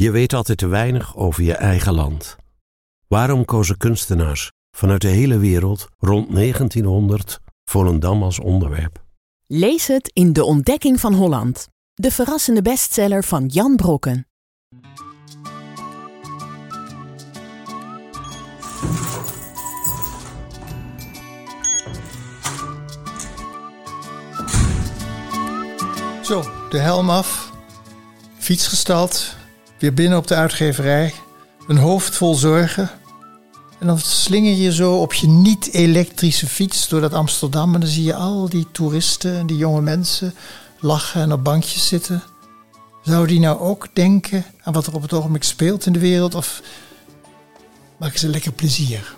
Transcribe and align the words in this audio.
Je 0.00 0.10
weet 0.10 0.32
altijd 0.32 0.58
te 0.58 0.66
weinig 0.66 1.16
over 1.16 1.42
je 1.42 1.54
eigen 1.54 1.94
land. 1.94 2.36
Waarom 3.06 3.44
kozen 3.44 3.76
kunstenaars 3.76 4.50
vanuit 4.76 5.00
de 5.00 5.08
hele 5.08 5.38
wereld 5.38 5.88
rond 5.98 6.34
1900 6.34 7.40
Volendam 7.64 8.22
als 8.22 8.38
onderwerp? 8.38 9.04
Lees 9.46 9.86
het 9.86 10.10
in 10.12 10.32
De 10.32 10.44
Ontdekking 10.44 11.00
van 11.00 11.14
Holland, 11.14 11.68
de 11.94 12.10
verrassende 12.10 12.62
bestseller 12.62 13.24
van 13.24 13.46
Jan 13.46 13.76
Brokken. 13.76 14.26
Zo, 26.22 26.42
de 26.70 26.78
helm 26.78 27.10
af, 27.10 27.52
fiets 28.38 28.66
gestald, 28.66 29.37
weer 29.78 29.94
binnen 29.94 30.18
op 30.18 30.26
de 30.26 30.34
uitgeverij, 30.34 31.14
een 31.66 31.78
hoofd 31.78 32.16
vol 32.16 32.34
zorgen. 32.34 32.90
En 33.78 33.86
dan 33.86 33.98
slinger 33.98 34.54
je 34.54 34.72
zo 34.72 34.96
op 34.96 35.12
je 35.12 35.26
niet-elektrische 35.26 36.46
fiets 36.46 36.88
door 36.88 37.00
dat 37.00 37.12
Amsterdam 37.12 37.74
en 37.74 37.80
dan 37.80 37.88
zie 37.88 38.04
je 38.04 38.14
al 38.14 38.48
die 38.48 38.66
toeristen 38.72 39.38
en 39.38 39.46
die 39.46 39.56
jonge 39.56 39.80
mensen 39.80 40.34
lachen 40.80 41.20
en 41.20 41.32
op 41.32 41.44
bankjes 41.44 41.88
zitten. 41.88 42.22
Zou 43.02 43.26
die 43.26 43.40
nou 43.40 43.60
ook 43.60 43.88
denken 43.92 44.44
aan 44.62 44.72
wat 44.72 44.86
er 44.86 44.94
op 44.94 45.02
het 45.02 45.12
ogenblik 45.12 45.42
speelt 45.42 45.86
in 45.86 45.92
de 45.92 45.98
wereld 45.98 46.34
of 46.34 46.62
maken 47.96 48.18
ze 48.18 48.28
lekker 48.28 48.52
plezier? 48.52 49.16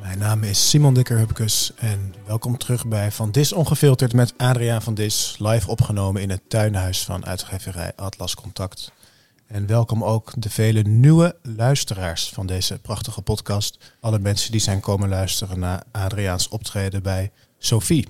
Mijn 0.00 0.18
naam 0.18 0.42
is 0.42 0.70
Simon 0.70 0.94
Dikker-Hupkes 0.94 1.72
en 1.76 2.14
welkom 2.26 2.58
terug 2.58 2.86
bij 2.86 3.12
Van 3.12 3.30
Dis 3.30 3.52
Ongefilterd 3.52 4.12
met 4.12 4.34
Adriaan 4.36 4.82
van 4.82 4.94
Dis, 4.94 5.36
live 5.38 5.68
opgenomen 5.68 6.22
in 6.22 6.30
het 6.30 6.40
tuinhuis 6.48 7.04
van 7.04 7.26
uitgeverij 7.26 7.92
Atlas 7.96 8.34
Contact. 8.34 8.92
En 9.48 9.66
welkom 9.66 10.04
ook 10.04 10.32
de 10.36 10.50
vele 10.50 10.82
nieuwe 10.82 11.36
luisteraars 11.42 12.30
van 12.34 12.46
deze 12.46 12.78
prachtige 12.78 13.22
podcast. 13.22 13.78
Alle 14.00 14.18
mensen 14.18 14.52
die 14.52 14.60
zijn 14.60 14.80
komen 14.80 15.08
luisteren 15.08 15.58
naar 15.58 15.82
Adriaans 15.92 16.48
optreden 16.48 17.02
bij 17.02 17.30
Sophie. 17.58 18.08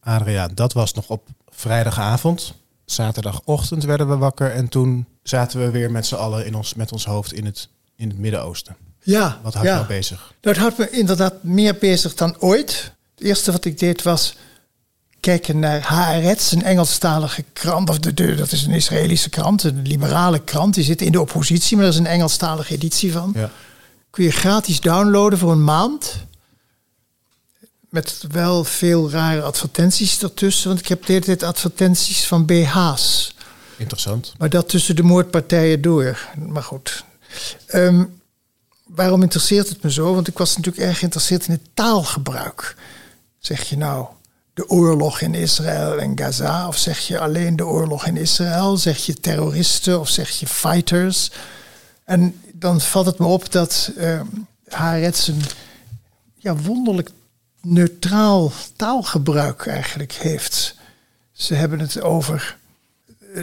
Adriaan, 0.00 0.50
dat 0.54 0.72
was 0.72 0.92
nog 0.92 1.08
op 1.08 1.28
vrijdagavond. 1.48 2.54
Zaterdagochtend 2.84 3.84
werden 3.84 4.08
we 4.08 4.16
wakker 4.16 4.50
en 4.50 4.68
toen 4.68 5.06
zaten 5.22 5.60
we 5.60 5.70
weer 5.70 5.90
met 5.90 6.06
z'n 6.06 6.14
allen 6.14 6.46
in 6.46 6.54
ons, 6.54 6.74
met 6.74 6.92
ons 6.92 7.04
hoofd 7.04 7.32
in 7.32 7.44
het, 7.44 7.68
in 7.96 8.08
het 8.08 8.18
Midden-Oosten. 8.18 8.76
Ja. 9.02 9.40
Wat 9.42 9.54
houdt 9.54 9.68
ja. 9.68 9.74
jou 9.74 9.86
bezig? 9.86 10.18
Nou, 10.18 10.56
het 10.56 10.56
houdt 10.56 10.78
me 10.78 10.90
inderdaad 10.90 11.42
meer 11.42 11.76
bezig 11.78 12.14
dan 12.14 12.36
ooit. 12.38 12.92
Het 13.14 13.26
eerste 13.26 13.52
wat 13.52 13.64
ik 13.64 13.78
deed 13.78 14.02
was 14.02 14.36
kijken 15.20 15.58
naar 15.58 15.80
Haaretz, 15.80 16.52
een 16.52 16.62
Engelstalige 16.62 17.44
krant. 17.52 17.90
Of 17.90 17.98
de, 17.98 18.14
de, 18.14 18.34
dat 18.34 18.52
is 18.52 18.64
een 18.64 18.72
Israëlische 18.72 19.28
krant, 19.28 19.62
een 19.62 19.86
liberale 19.86 20.38
krant. 20.38 20.74
Die 20.74 20.84
zit 20.84 21.02
in 21.02 21.12
de 21.12 21.20
oppositie, 21.20 21.76
maar 21.76 21.86
er 21.86 21.92
is 21.92 21.98
een 21.98 22.06
Engelstalige 22.06 22.74
editie 22.74 23.12
van. 23.12 23.32
Ja. 23.34 23.50
Kun 24.10 24.24
je 24.24 24.30
gratis 24.30 24.80
downloaden 24.80 25.38
voor 25.38 25.52
een 25.52 25.64
maand. 25.64 26.26
Met 27.88 28.24
wel 28.30 28.64
veel 28.64 29.10
rare 29.10 29.42
advertenties 29.42 30.22
ertussen. 30.22 30.68
Want 30.68 30.80
ik 30.80 30.88
heb 30.88 31.06
de 31.06 31.12
hele 31.12 31.24
tijd 31.24 31.42
advertenties 31.42 32.26
van 32.26 32.44
BH's. 32.44 33.34
Interessant. 33.76 34.34
Maar 34.38 34.48
dat 34.48 34.68
tussen 34.68 34.96
de 34.96 35.02
moordpartijen 35.02 35.82
door. 35.82 36.28
Maar 36.48 36.62
goed. 36.62 37.04
Ehm, 37.66 38.04
waarom 38.86 39.22
interesseert 39.22 39.68
het 39.68 39.82
me 39.82 39.92
zo? 39.92 40.14
Want 40.14 40.28
ik 40.28 40.38
was 40.38 40.56
natuurlijk 40.56 40.86
erg 40.86 40.98
geïnteresseerd 40.98 41.46
in 41.46 41.52
het 41.52 41.68
taalgebruik. 41.74 42.76
Zeg 43.38 43.68
je 43.68 43.76
nou 43.76 44.06
de 44.58 44.68
oorlog 44.68 45.20
in 45.20 45.34
Israël 45.34 45.98
en 45.98 46.18
Gaza? 46.18 46.66
Of 46.66 46.76
zeg 46.76 46.98
je 46.98 47.18
alleen 47.18 47.56
de 47.56 47.66
oorlog 47.66 48.06
in 48.06 48.16
Israël? 48.16 48.76
Zeg 48.76 49.06
je 49.06 49.14
terroristen 49.14 50.00
of 50.00 50.08
zeg 50.08 50.30
je 50.30 50.46
fighters? 50.46 51.30
En 52.04 52.40
dan 52.52 52.80
valt 52.80 53.06
het 53.06 53.18
me 53.18 53.26
op 53.26 53.52
dat 53.52 53.92
uh, 53.96 54.20
Haaretz 54.68 55.28
een 55.28 55.42
ja, 56.36 56.56
wonderlijk 56.56 57.10
neutraal 57.60 58.52
taalgebruik 58.76 59.66
eigenlijk 59.66 60.12
heeft. 60.12 60.74
Ze 61.32 61.54
hebben 61.54 61.80
het 61.80 62.00
over 62.00 62.56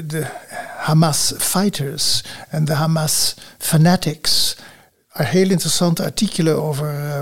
de 0.05 0.25
Hamas 0.77 1.33
fighters 1.37 2.23
en 2.49 2.65
de 2.65 2.73
Hamas 2.73 3.33
fanatics. 3.57 4.55
Heel 5.09 5.49
interessante 5.49 6.03
artikelen 6.03 6.63
over 6.63 6.93
uh, 6.93 7.21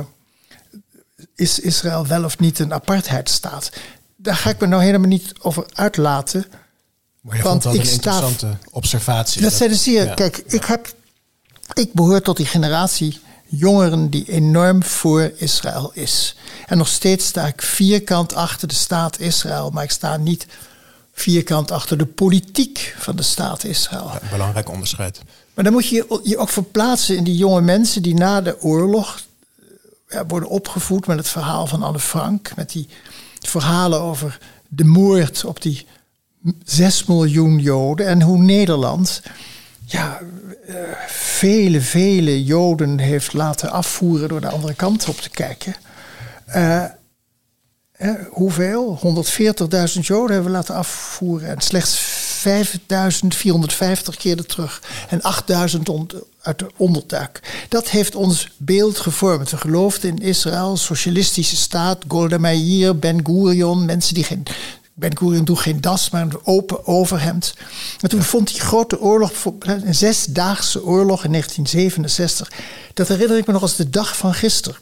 is 1.35 1.59
Israël 1.59 2.07
wel 2.07 2.23
of 2.23 2.39
niet 2.39 2.59
een 2.59 2.73
apartheidsstaat. 2.73 3.71
Daar 4.15 4.35
ga 4.35 4.49
ik 4.49 4.59
me 4.59 4.67
nou 4.67 4.83
helemaal 4.83 5.07
niet 5.07 5.33
over 5.41 5.65
uitlaten. 5.73 6.45
Maar 7.21 7.35
je 7.35 7.41
vond 7.41 7.63
dat 7.63 7.73
een 7.73 7.79
interessante 7.79 8.35
sta, 8.35 8.59
observatie. 8.71 9.41
Dat, 9.41 9.49
dat 9.49 9.59
zijn 9.59 9.75
zeer. 9.75 10.05
Ja, 10.05 10.13
kijk, 10.13 10.35
ja. 10.35 10.43
ik, 10.47 10.63
heb, 10.63 10.93
ik 11.73 11.93
behoor 11.93 12.21
tot 12.21 12.37
die 12.37 12.45
generatie 12.45 13.19
jongeren 13.45 14.09
die 14.09 14.31
enorm 14.31 14.83
voor 14.83 15.31
Israël 15.35 15.91
is. 15.93 16.35
En 16.65 16.77
nog 16.77 16.87
steeds 16.87 17.25
sta 17.25 17.47
ik 17.47 17.61
vierkant 17.61 18.33
achter 18.33 18.67
de 18.67 18.73
staat 18.73 19.19
Israël, 19.19 19.69
maar 19.69 19.83
ik 19.83 19.91
sta 19.91 20.17
niet 20.17 20.47
vierkant 21.13 21.71
achter 21.71 21.97
de 21.97 22.05
politiek 22.05 22.95
van 22.97 23.15
de 23.15 23.23
staat 23.23 23.63
Israël. 23.63 24.11
Ja, 24.13 24.19
belangrijk 24.31 24.69
onderscheid. 24.69 25.21
Maar 25.53 25.63
dan 25.63 25.73
moet 25.73 25.87
je 25.87 26.19
je 26.23 26.37
ook 26.37 26.49
verplaatsen 26.49 27.17
in 27.17 27.23
die 27.23 27.37
jonge 27.37 27.61
mensen 27.61 28.01
die 28.01 28.13
na 28.13 28.41
de 28.41 28.61
oorlog 28.61 29.21
worden 30.27 30.49
opgevoed 30.49 31.07
met 31.07 31.17
het 31.17 31.27
verhaal 31.27 31.67
van 31.67 31.83
Anne 31.83 31.99
Frank. 31.99 32.55
Met 32.55 32.71
die 32.71 32.87
verhalen 33.39 34.01
over 34.01 34.39
de 34.67 34.83
moord 34.83 35.45
op 35.45 35.61
die 35.61 35.87
6 36.63 37.05
miljoen 37.05 37.59
Joden. 37.59 38.07
En 38.07 38.21
hoe 38.21 38.37
Nederland 38.37 39.21
ja, 39.85 40.19
uh, 40.69 40.75
vele, 41.07 41.81
vele 41.81 42.43
Joden 42.43 42.99
heeft 42.99 43.33
laten 43.33 43.71
afvoeren 43.71 44.29
door 44.29 44.41
de 44.41 44.49
andere 44.49 44.73
kant 44.73 45.07
op 45.07 45.17
te 45.17 45.29
kijken. 45.29 45.75
Uh, 46.47 46.83
eh, 48.03 48.11
hoeveel? 48.29 48.99
140.000 48.99 49.99
Joden 50.01 50.33
hebben 50.33 50.51
we 50.51 50.57
laten 50.57 50.75
afvoeren. 50.75 51.49
En 51.49 51.61
slechts 51.61 51.95
5.450 52.47 54.17
keer 54.17 54.45
terug. 54.45 54.81
En 55.09 55.21
8.000 55.75 55.79
uit 56.41 56.59
de 56.59 56.71
onderduik. 56.77 57.65
Dat 57.69 57.89
heeft 57.89 58.15
ons 58.15 58.49
beeld 58.57 58.99
gevormd. 58.99 59.51
We 59.51 59.57
geloofden 59.57 60.09
in 60.09 60.21
Israël, 60.21 60.77
socialistische 60.77 61.55
staat, 61.55 62.03
Golda 62.07 62.37
Meir, 62.37 62.99
Ben 62.99 63.25
Gurion, 63.25 63.85
mensen 63.85 64.13
die 64.13 64.23
geen. 64.23 64.43
Ben 64.93 65.17
Gurion 65.17 65.45
droeg 65.45 65.63
geen 65.63 65.81
das, 65.81 66.09
maar 66.09 66.21
een 66.21 66.45
open 66.45 66.87
overhemd. 66.87 67.53
En 68.01 68.09
toen 68.09 68.23
vond 68.23 68.47
die 68.47 68.61
grote 68.61 68.99
oorlog, 68.99 69.31
een 69.59 69.95
zesdaagse 69.95 70.83
oorlog 70.83 71.23
in 71.23 71.31
1967. 71.31 72.51
Dat 72.93 73.07
herinner 73.07 73.37
ik 73.37 73.45
me 73.45 73.53
nog 73.53 73.61
als 73.61 73.75
de 73.75 73.89
dag 73.89 74.17
van 74.17 74.33
gisteren. 74.33 74.77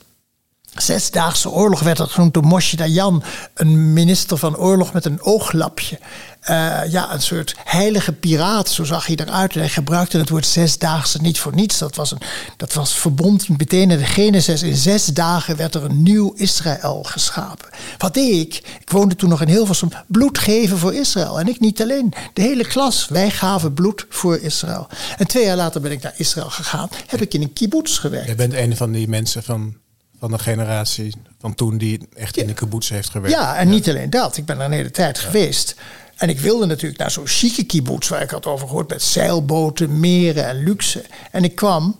Zesdaagse 0.75 1.49
oorlog 1.49 1.79
werd 1.79 1.97
dat 1.97 2.11
genoemd 2.11 2.33
door 2.33 2.45
Moshe 2.45 2.75
Dayan, 2.75 3.23
een 3.53 3.93
minister 3.93 4.37
van 4.37 4.57
oorlog 4.57 4.93
met 4.93 5.05
een 5.05 5.21
ooglapje. 5.21 5.99
Uh, 6.49 6.81
ja, 6.89 7.13
een 7.13 7.21
soort 7.21 7.55
heilige 7.63 8.13
piraat, 8.13 8.69
zo 8.69 8.83
zag 8.83 9.05
hij 9.05 9.15
eruit. 9.15 9.53
En 9.53 9.59
hij 9.59 9.69
gebruikte 9.69 10.17
het 10.17 10.29
woord 10.29 10.45
zesdaagse 10.45 11.21
niet 11.21 11.39
voor 11.39 11.55
niets. 11.55 11.77
Dat 11.77 11.95
was, 11.95 12.11
een, 12.11 12.21
dat 12.57 12.73
was 12.73 12.93
verbond 12.93 13.49
meteen 13.49 13.91
in 13.91 13.97
de 13.97 14.05
Genesis. 14.05 14.63
In 14.63 14.75
zes 14.75 15.05
dagen 15.05 15.55
werd 15.55 15.75
er 15.75 15.83
een 15.83 16.03
nieuw 16.03 16.33
Israël 16.35 17.03
geschapen. 17.03 17.69
Wat 17.97 18.13
deed 18.13 18.47
ik? 18.47 18.55
Ik 18.79 18.89
woonde 18.89 19.15
toen 19.15 19.29
nog 19.29 19.41
in 19.41 19.47
Hilversum. 19.47 19.89
Bloed 20.07 20.37
geven 20.37 20.77
voor 20.77 20.93
Israël. 20.93 21.39
En 21.39 21.47
ik 21.47 21.59
niet 21.59 21.81
alleen. 21.81 22.13
De 22.33 22.41
hele 22.41 22.67
klas. 22.67 23.07
Wij 23.07 23.29
gaven 23.29 23.73
bloed 23.73 24.05
voor 24.09 24.37
Israël. 24.37 24.87
En 25.17 25.27
twee 25.27 25.45
jaar 25.45 25.57
later 25.57 25.81
ben 25.81 25.91
ik 25.91 26.01
naar 26.01 26.13
Israël 26.15 26.49
gegaan. 26.49 26.89
Heb 27.07 27.21
ik 27.21 27.33
in 27.33 27.41
een 27.41 27.53
kibbutz 27.53 27.99
gewerkt. 27.99 28.27
Je 28.27 28.35
bent 28.35 28.53
een 28.53 28.77
van 28.77 28.91
die 28.91 29.07
mensen 29.07 29.43
van 29.43 29.79
van 30.21 30.31
de 30.31 30.39
generatie 30.39 31.13
van 31.39 31.55
toen 31.55 31.77
die 31.77 32.07
echt 32.13 32.37
in 32.37 32.47
de 32.47 32.53
kibbutz 32.53 32.89
heeft 32.89 33.09
gewerkt. 33.09 33.37
Ja, 33.37 33.55
en 33.55 33.67
ja. 33.67 33.73
niet 33.73 33.89
alleen 33.89 34.09
dat. 34.09 34.37
Ik 34.37 34.45
ben 34.45 34.59
er 34.59 34.65
een 34.65 34.71
hele 34.71 34.91
tijd 34.91 35.17
ja. 35.17 35.23
geweest. 35.23 35.75
En 36.21 36.29
ik 36.29 36.39
wilde 36.39 36.65
natuurlijk 36.65 36.99
naar 36.99 37.11
zo'n 37.11 37.27
chique 37.27 37.63
kibbutz 37.63 38.09
waar 38.09 38.21
ik 38.21 38.29
had 38.29 38.45
over 38.45 38.67
gehoord 38.67 38.89
met 38.89 39.01
zeilboten, 39.01 39.99
meren 39.99 40.47
en 40.47 40.63
luxe. 40.63 41.03
En 41.31 41.43
ik 41.43 41.55
kwam 41.55 41.97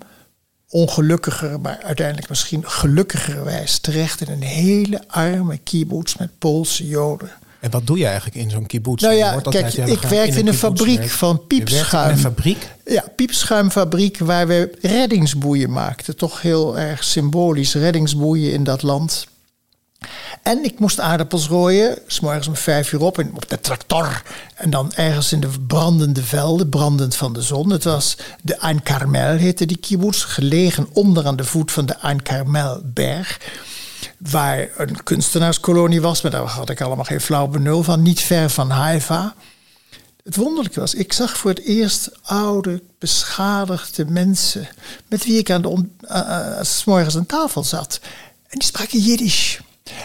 ongelukkiger, 0.70 1.60
maar 1.60 1.80
uiteindelijk 1.84 2.30
misschien 2.30 2.70
gelukkigerwijs 2.70 3.80
terecht 3.80 4.22
in 4.22 4.32
een 4.32 4.42
hele 4.42 5.02
arme 5.08 5.58
kibbutz 5.58 6.16
met 6.16 6.30
Poolse 6.38 6.88
Joden. 6.88 7.32
En 7.60 7.72
wat 7.72 7.88
doe 7.88 7.98
je 7.98 8.06
eigenlijk 8.06 8.36
in 8.36 8.50
zo'n 8.50 8.66
kibbutz? 8.66 9.04
Nou 9.04 9.16
ja, 9.16 9.40
kijk, 9.40 9.74
ik 9.74 10.02
werkte 10.02 10.40
in 10.40 10.48
een, 10.48 10.54
fabriek 10.54 11.10
van 11.10 11.48
piepschuim. 11.48 12.10
in 12.10 12.16
een 12.16 12.22
fabriek? 12.22 12.68
Ja, 12.86 13.04
piepschuimfabriek 13.16 14.18
waar 14.18 14.48
we 14.48 14.72
reddingsboeien 14.82 15.72
maakten. 15.72 16.16
Toch 16.16 16.42
heel 16.42 16.78
erg 16.78 17.04
symbolisch, 17.04 17.74
reddingsboeien 17.74 18.54
in 18.54 18.64
dat 18.64 18.82
land. 18.82 19.28
En 20.42 20.64
ik 20.64 20.80
moest 20.80 21.00
aardappels 21.00 21.48
rooien, 21.48 21.98
s'morgens 22.08 22.48
om 22.48 22.56
vijf 22.56 22.92
uur 22.92 23.02
op, 23.02 23.18
op 23.18 23.50
de 23.50 23.60
tractor. 23.60 24.22
En 24.56 24.70
dan 24.70 24.94
ergens 24.94 25.32
in 25.32 25.40
de 25.40 25.50
brandende 25.68 26.24
velden, 26.24 26.70
brandend 26.70 27.16
van 27.16 27.34
de 27.34 27.42
zon. 27.42 27.70
Het 27.70 27.84
was 27.84 28.18
de 28.42 28.58
Ein 28.58 28.84
Carmel, 28.84 29.38
heette 29.38 29.66
die 29.66 29.78
kibbutz, 29.78 30.26
gelegen 30.26 30.88
onder 30.94 31.26
aan 31.26 31.36
de 31.36 31.44
voet 31.44 31.72
van 31.72 31.86
de 31.86 31.96
Ein 32.02 32.22
Carmelberg 32.22 33.40
waar 34.18 34.70
een 34.78 35.04
kunstenaarskolonie 35.04 36.02
was, 36.02 36.22
maar 36.22 36.32
daar 36.32 36.46
had 36.46 36.70
ik 36.70 36.82
allemaal 36.82 37.06
geen 37.06 37.22
flauw 37.22 37.48
benul 37.48 37.84
van, 37.84 38.02
niet 38.02 38.20
ver 38.20 38.50
van 38.50 38.70
Haifa. 38.70 39.36
het 40.24 40.36
wonderlijke 40.36 40.80
was, 40.80 40.94
ik 40.94 41.14
zag 41.14 41.38
voor 41.38 41.50
het 41.50 41.64
eerst 41.64 42.10
oude, 42.22 42.82
beschadigde 43.00 44.06
mensen 44.06 44.68
met 45.08 45.26
wie 45.26 45.38
ik 45.38 45.50
aan 45.50 45.62
de 45.62 45.86
uh, 46.02 46.62
s 46.62 46.84
morgens 46.84 47.18
aan 47.18 47.26
tafel 47.26 47.64
zat. 47.64 48.00
En 48.48 48.60
die 48.60 48.68
spraken 48.68 49.00
Jiddisch. 49.00 49.60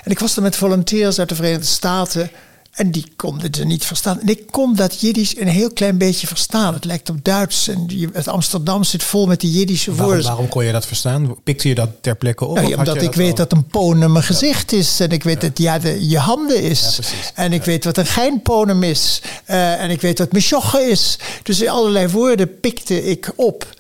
En 0.05 0.11
ik 0.11 0.19
was 0.19 0.37
er 0.37 0.43
met 0.43 0.57
volunteers 0.57 1.19
uit 1.19 1.29
de 1.29 1.35
Verenigde 1.35 1.67
Staten. 1.67 2.31
En 2.73 2.91
die 2.91 3.13
konden 3.17 3.55
ze 3.55 3.65
niet 3.65 3.85
verstaan. 3.85 4.21
En 4.21 4.29
ik 4.29 4.43
kon 4.51 4.75
dat 4.75 5.01
Jiddisch 5.01 5.39
een 5.39 5.49
heel 5.49 5.71
klein 5.73 5.99
beetje 5.99 6.27
verstaan. 6.27 6.75
Het 6.75 6.85
lijkt 6.85 7.11
op 7.11 7.25
Duits. 7.25 7.69
En 7.69 7.87
het 8.13 8.29
Amsterdam 8.29 8.85
zit 8.85 9.03
vol 9.03 9.27
met 9.27 9.41
die 9.41 9.51
Jiddische 9.51 9.91
Waarom, 9.91 10.07
woorden. 10.07 10.27
waarom 10.27 10.49
kon 10.49 10.65
je 10.65 10.73
dat 10.73 10.87
verstaan? 10.87 11.37
Pikte 11.45 11.69
je 11.69 11.75
dat 11.75 11.89
ter 12.01 12.17
plekke 12.17 12.45
op? 12.45 12.55
Nou, 12.57 12.75
omdat 12.75 12.97
ik 12.97 13.03
dat 13.03 13.15
weet 13.15 13.31
al- 13.31 13.37
dat 13.37 13.53
een 13.53 13.67
ponem 13.67 14.17
een 14.17 14.23
gezicht 14.23 14.73
is. 14.73 15.01
En 15.01 15.11
ik 15.11 15.23
weet 15.23 15.41
dat 15.41 15.59
ja, 15.59 15.79
de, 15.79 16.09
je 16.09 16.19
handen 16.19 16.63
is. 16.63 16.81
Ja, 16.81 16.91
precies. 16.93 17.33
en 17.35 17.53
ik 17.53 17.65
weet 17.65 17.85
wat 17.85 17.97
een 17.97 18.07
geinponem 18.07 18.83
is. 18.83 19.23
Eh, 19.45 19.83
en 19.83 19.91
ik 19.91 20.01
weet 20.01 20.19
wat 20.19 20.33
mesjoche 20.33 20.81
is. 20.83 21.19
Dus 21.43 21.67
allerlei 21.67 22.09
woorden 22.09 22.61
pikte 22.61 23.05
ik 23.11 23.33
op. 23.37 23.75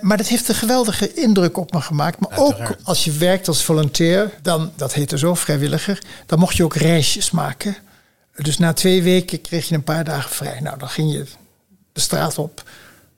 Maar 0.00 0.16
dat 0.16 0.26
heeft 0.26 0.48
een 0.48 0.54
geweldige 0.54 1.14
indruk 1.14 1.56
op 1.56 1.72
me 1.72 1.80
gemaakt. 1.80 2.20
Maar 2.20 2.38
ook 2.38 2.76
als 2.82 3.04
je 3.04 3.12
werkt 3.12 3.48
als 3.48 3.64
volunteer, 3.64 4.38
dan, 4.42 4.72
dat 4.76 4.94
heette 4.94 5.18
zo, 5.18 5.34
vrijwilliger, 5.34 6.02
dan 6.26 6.38
mocht 6.38 6.56
je 6.56 6.64
ook 6.64 6.74
reisjes 6.74 7.30
maken. 7.30 7.76
Dus 8.36 8.58
na 8.58 8.72
twee 8.72 9.02
weken 9.02 9.40
kreeg 9.40 9.68
je 9.68 9.74
een 9.74 9.84
paar 9.84 10.04
dagen 10.04 10.30
vrij. 10.30 10.60
Nou, 10.60 10.78
dan 10.78 10.88
ging 10.88 11.12
je 11.12 11.26
de 11.92 12.00
straat 12.00 12.38
op, 12.38 12.62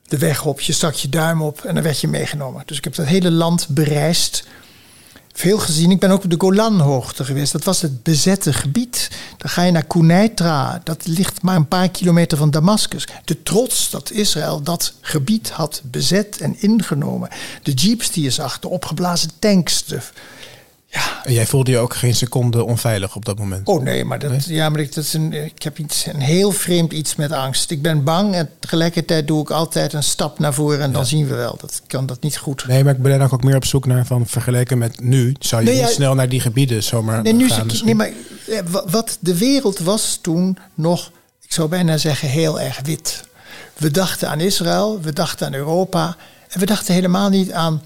de 0.03 0.19
weg 0.19 0.45
op, 0.45 0.61
je 0.61 0.73
stak 0.73 0.95
je 0.95 1.09
duim 1.09 1.43
op 1.43 1.65
en 1.65 1.75
dan 1.75 1.83
werd 1.83 2.01
je 2.01 2.09
meegenomen. 2.09 2.63
Dus 2.67 2.77
ik 2.77 2.85
heb 2.85 2.95
dat 2.95 3.07
hele 3.07 3.31
land 3.31 3.69
bereisd. 3.69 4.47
Veel 5.33 5.59
gezien. 5.59 5.91
Ik 5.91 6.01
ben 6.01 6.11
ook 6.11 6.25
op 6.25 6.31
de 6.31 6.41
Golanhoogte 6.41 7.25
geweest. 7.25 7.53
Dat 7.53 7.65
was 7.65 7.83
het 7.83 8.03
bezette 8.03 8.53
gebied. 8.53 9.11
Dan 9.37 9.51
ga 9.51 9.63
je 9.63 9.73
naar 9.73 9.85
Kuneitra. 9.85 10.81
Dat 10.85 11.07
ligt 11.07 11.43
maar 11.43 11.57
een 11.57 11.69
paar 11.69 11.89
kilometer 11.89 12.39
van 12.39 12.51
Damascus. 12.51 13.07
De 13.25 13.43
trots 13.43 13.91
dat 13.91 14.11
Israël 14.11 14.63
dat 14.63 14.93
gebied 15.01 15.51
had 15.51 15.83
bezet 15.85 16.41
en 16.41 16.57
ingenomen. 16.61 17.29
De 17.63 17.73
jeeps 17.73 18.11
die 18.11 18.23
je 18.23 18.31
zag, 18.31 18.59
de 18.59 18.69
opgeblazen 18.69 19.31
tanks. 19.39 19.85
Ja, 20.93 21.25
En 21.25 21.33
jij 21.33 21.47
voelde 21.47 21.71
je 21.71 21.79
ook 21.79 21.95
geen 21.95 22.15
seconde 22.15 22.65
onveilig 22.65 23.17
op 23.17 23.25
dat 23.25 23.39
moment? 23.39 23.69
Oh 23.69 23.83
nee, 23.83 24.05
maar 24.05 24.19
dat, 24.19 24.45
ja, 24.45 24.69
maar 24.69 24.81
ik, 24.81 24.95
dat 24.95 25.05
is 25.05 25.13
een, 25.13 25.33
ik 25.33 25.63
heb 25.63 25.79
iets, 25.79 26.07
een 26.07 26.21
heel 26.21 26.51
vreemd 26.51 26.93
iets 26.93 27.17
met 27.17 27.33
angst. 27.33 27.71
Ik 27.71 27.83
ben 27.83 28.05
bang 28.05 28.35
en 28.35 28.51
tegelijkertijd 28.59 29.27
doe 29.27 29.41
ik 29.43 29.51
altijd 29.51 29.93
een 29.93 30.03
stap 30.03 30.39
naar 30.39 30.55
voren 30.55 30.81
en 30.81 30.93
dan 30.93 31.07
zien 31.07 31.27
we 31.29 31.35
wel. 31.35 31.57
Dat 31.61 31.83
kan 31.87 32.07
dat 32.07 32.23
niet 32.23 32.37
goed. 32.37 32.67
Nee, 32.67 32.85
maar 32.85 32.95
ik 32.95 33.03
ben 33.03 33.19
dan 33.19 33.31
ook 33.31 33.45
meer 33.45 33.57
op 33.57 33.65
zoek 33.65 33.87
naar 33.87 34.07
van 34.07 34.27
vergeleken 34.27 34.79
met 34.79 35.01
nu. 35.01 35.35
Zou 35.39 35.63
je 35.63 35.69
Nee, 35.69 35.79
niet 35.79 35.87
ja, 35.89 35.93
snel 35.95 36.15
naar 36.15 36.29
die 36.29 36.41
gebieden 36.41 36.83
zomaar 36.83 37.23
Nee, 37.23 37.33
nu 37.35 37.49
gaan? 37.51 37.71
nee, 37.85 37.95
maar 37.95 38.11
eh, 38.49 38.59
wa- 38.69 38.85
wat 38.91 39.17
de 39.21 39.39
wereld 39.39 39.79
was 39.79 40.19
toen 40.23 40.59
nog, 40.75 41.11
ik 41.41 41.53
zou 41.53 41.69
bijna 41.69 41.97
zeggen, 41.97 42.29
heel 42.29 42.61
erg 42.61 42.81
wit. 42.85 43.25
We 43.77 43.91
dachten 43.91 44.29
aan 44.29 44.41
Israël, 44.41 45.01
we 45.01 45.13
dachten 45.13 45.47
aan 45.47 45.55
Europa 45.55 46.17
en 46.49 46.61
we 46.61 46.67
dachten 46.67 46.95
helemaal 46.95 47.29
niet 47.29 47.53
aan 47.53 47.83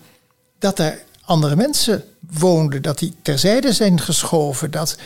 dat 0.59 0.79
er 0.79 0.99
andere 1.27 1.57
mensen 1.57 2.05
woonden, 2.31 2.83
dat 2.83 2.99
die 2.99 3.15
terzijde 3.23 3.73
zijn 3.73 4.01
geschoven, 4.01 4.71
dat 4.71 4.97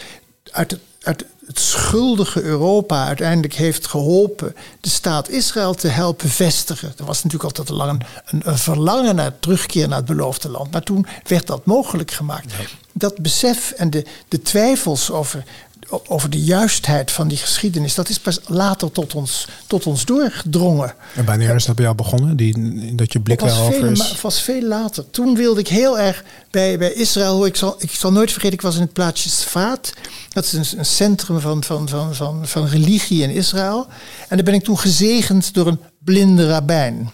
uit 0.50 0.70
het, 0.70 0.80
uit 1.02 1.24
het 1.46 1.60
schuldige 1.60 2.42
Europa 2.42 3.06
uiteindelijk 3.06 3.54
heeft 3.54 3.86
geholpen 3.86 4.56
de 4.80 4.88
staat 4.88 5.28
Israël 5.28 5.74
te 5.74 5.88
helpen 5.88 6.28
vestigen. 6.28 6.92
Er 6.96 7.04
was 7.04 7.16
natuurlijk 7.16 7.44
altijd 7.44 7.70
al 7.70 7.86
lang 7.86 8.06
een, 8.24 8.42
een 8.44 8.58
verlangen 8.58 9.14
naar 9.14 9.38
terugkeer 9.38 9.88
naar 9.88 9.96
het 9.96 10.06
beloofde 10.06 10.48
land, 10.48 10.70
maar 10.70 10.82
toen 10.82 11.06
werd 11.26 11.46
dat 11.46 11.64
mogelijk 11.64 12.10
gemaakt. 12.10 12.54
Dat 12.92 13.18
besef 13.18 13.70
en 13.70 13.90
de, 13.90 14.06
de 14.28 14.42
twijfels 14.42 15.10
over, 15.10 15.44
over 15.90 16.30
de 16.30 16.42
juistheid 16.42 17.10
van 17.10 17.28
die 17.28 17.38
geschiedenis, 17.38 17.94
dat 17.94 18.08
is 18.08 18.18
pas 18.18 18.40
later 18.46 18.92
tot 18.92 19.14
ons, 19.14 19.48
tot 19.66 19.86
ons 19.86 20.04
doorgedrongen. 20.04 20.94
En 21.14 21.24
wanneer 21.24 21.54
is 21.54 21.64
dat 21.64 21.74
bij 21.74 21.84
jou 21.84 21.96
begonnen? 21.96 22.36
Die, 22.36 22.94
dat 22.94 23.12
je 23.12 23.20
blik 23.20 23.38
daarover 23.38 23.80
veel, 23.80 23.90
is? 23.90 24.08
het 24.08 24.20
was 24.20 24.42
veel 24.42 24.62
later. 24.62 25.10
Toen 25.10 25.34
wilde 25.34 25.60
ik 25.60 25.68
heel 25.68 25.98
erg 25.98 26.24
bij, 26.50 26.78
bij 26.78 26.92
Israël. 26.92 27.46
Ik 27.46 27.56
zal, 27.56 27.76
ik 27.78 27.90
zal 27.90 28.12
nooit 28.12 28.32
vergeten, 28.32 28.56
ik 28.56 28.62
was 28.62 28.74
in 28.74 28.80
het 28.80 28.92
plaatsje 28.92 29.28
Sfaat. 29.28 29.92
Dat 30.28 30.44
is 30.44 30.52
een, 30.52 30.78
een 30.78 30.86
centrum 30.86 31.40
van, 31.40 31.64
van, 31.64 31.88
van, 31.88 32.14
van, 32.14 32.46
van 32.46 32.66
religie 32.66 33.22
in 33.22 33.30
Israël. 33.30 33.86
En 34.28 34.36
daar 34.36 34.44
ben 34.44 34.54
ik 34.54 34.64
toen 34.64 34.78
gezegend 34.78 35.54
door 35.54 35.66
een 35.66 35.80
blinde 35.98 36.48
rabbijn. 36.48 37.10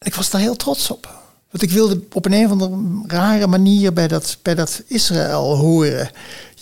Ik 0.00 0.14
was 0.14 0.30
daar 0.30 0.40
heel 0.40 0.56
trots 0.56 0.90
op. 0.90 1.20
Want 1.52 1.64
ik 1.64 1.70
wilde 1.70 2.00
op 2.12 2.24
een, 2.24 2.32
een 2.32 2.44
of 2.44 2.50
andere 2.50 3.02
rare 3.06 3.46
manier 3.46 3.92
bij 3.92 4.08
dat, 4.08 4.36
bij 4.42 4.54
dat 4.54 4.82
Israël 4.86 5.56
horen. 5.56 6.10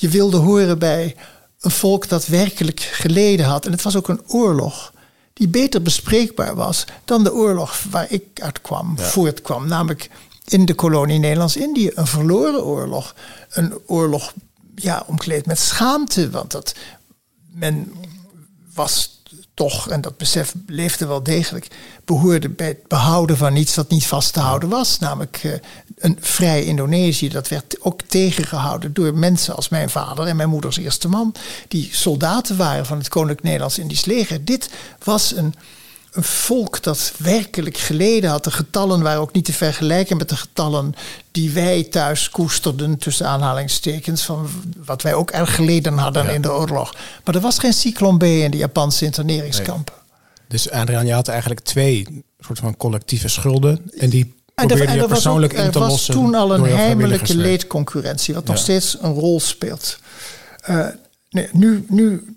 Je 0.00 0.08
wilde 0.08 0.36
horen 0.36 0.78
bij 0.78 1.16
een 1.60 1.70
volk 1.70 2.08
dat 2.08 2.26
werkelijk 2.26 2.80
geleden 2.80 3.46
had. 3.46 3.66
En 3.66 3.72
het 3.72 3.82
was 3.82 3.96
ook 3.96 4.08
een 4.08 4.22
oorlog 4.26 4.92
die 5.32 5.48
beter 5.48 5.82
bespreekbaar 5.82 6.54
was 6.54 6.84
dan 7.04 7.24
de 7.24 7.32
oorlog 7.34 7.82
waar 7.90 8.06
ik 8.10 8.22
uit 8.34 8.60
kwam, 8.60 8.98
voortkwam. 8.98 9.68
Namelijk 9.68 10.10
in 10.44 10.64
de 10.64 10.74
kolonie 10.74 11.18
Nederlands-Indië. 11.18 11.90
Een 11.94 12.06
verloren 12.06 12.64
oorlog. 12.64 13.14
Een 13.50 13.78
oorlog 13.86 14.32
ja, 14.74 15.04
omkleed 15.06 15.46
met 15.46 15.58
schaamte. 15.58 16.30
Want 16.30 16.50
dat, 16.50 16.74
men 17.52 17.92
was 18.74 19.19
toch, 19.60 19.88
en 19.88 20.00
dat 20.00 20.16
besef 20.16 20.54
leefde 20.66 21.06
wel 21.06 21.22
degelijk, 21.22 21.66
behoorde 22.04 22.48
bij 22.48 22.66
het 22.66 22.88
behouden 22.88 23.36
van 23.36 23.56
iets 23.56 23.74
dat 23.74 23.90
niet 23.90 24.06
vast 24.06 24.32
te 24.32 24.40
houden 24.40 24.68
was. 24.68 24.98
Namelijk 24.98 25.40
eh, 25.42 25.52
een 25.98 26.16
vrij 26.20 26.64
Indonesië. 26.64 27.28
Dat 27.28 27.48
werd 27.48 27.76
ook 27.80 28.02
tegengehouden 28.02 28.92
door 28.92 29.14
mensen 29.14 29.56
als 29.56 29.68
mijn 29.68 29.90
vader 29.90 30.26
en 30.26 30.36
mijn 30.36 30.48
moeders 30.48 30.76
eerste 30.76 31.08
man, 31.08 31.34
die 31.68 31.88
soldaten 31.92 32.56
waren 32.56 32.86
van 32.86 32.98
het 32.98 33.08
Koninklijk 33.08 33.42
Nederlands-Indisch 33.42 34.04
leger. 34.04 34.44
Dit 34.44 34.70
was 35.04 35.36
een, 35.36 35.54
een 36.12 36.22
volk 36.22 36.82
dat 36.82 37.12
werkelijk 37.16 37.76
geleden 37.76 38.30
had. 38.30 38.44
De 38.44 38.50
getallen 38.50 39.02
waren 39.02 39.20
ook 39.20 39.32
niet 39.32 39.44
te 39.44 39.52
vergelijken 39.52 40.16
met 40.16 40.28
de 40.28 40.36
getallen 40.36 40.94
die 41.30 41.50
wij 41.50 41.84
thuis 41.84 42.30
koesterden, 42.30 42.98
tussen 42.98 43.26
aanhalingstekens, 43.26 44.24
van 44.24 44.48
wat 44.84 45.02
wij 45.02 45.14
ook 45.14 45.30
erg 45.30 45.54
geleden 45.54 45.98
hadden 45.98 46.28
in 46.28 46.42
de 46.42 46.52
oorlog. 46.52 46.94
Maar 47.24 47.34
er 47.34 47.40
was 47.40 47.58
geen 47.58 47.72
cyclone 47.72 48.18
B 48.18 48.22
in 48.22 48.50
de 48.50 48.56
Japanse 48.56 49.04
interneringskampen. 49.04 49.94
Dus 50.48 50.70
Adriaan, 50.70 51.06
je 51.06 51.12
had 51.12 51.28
eigenlijk 51.28 51.60
twee 51.60 52.24
soort 52.40 52.58
van 52.58 52.76
collectieve 52.76 53.28
schulden. 53.28 53.90
En 53.98 54.10
die 54.10 54.34
En 54.54 54.68
je 54.68 54.74
er 54.74 54.86
was, 54.86 55.02
ook, 55.02 55.08
persoonlijk 55.08 55.52
in 55.52 55.64
er 55.64 55.70
te 55.70 55.78
was 55.78 55.90
lossen. 55.90 56.14
toen 56.14 56.34
al 56.34 56.54
een 56.54 56.64
heimelijke 56.64 57.36
leedconcurrentie, 57.36 58.34
wat 58.34 58.44
nog 58.44 58.58
steeds 58.58 58.96
een 59.00 59.12
rol 59.14 59.40
speelt. 59.40 59.98
Eh, 60.60 60.86
nee, 61.30 61.48
nu, 61.52 61.84
nu 61.88 62.34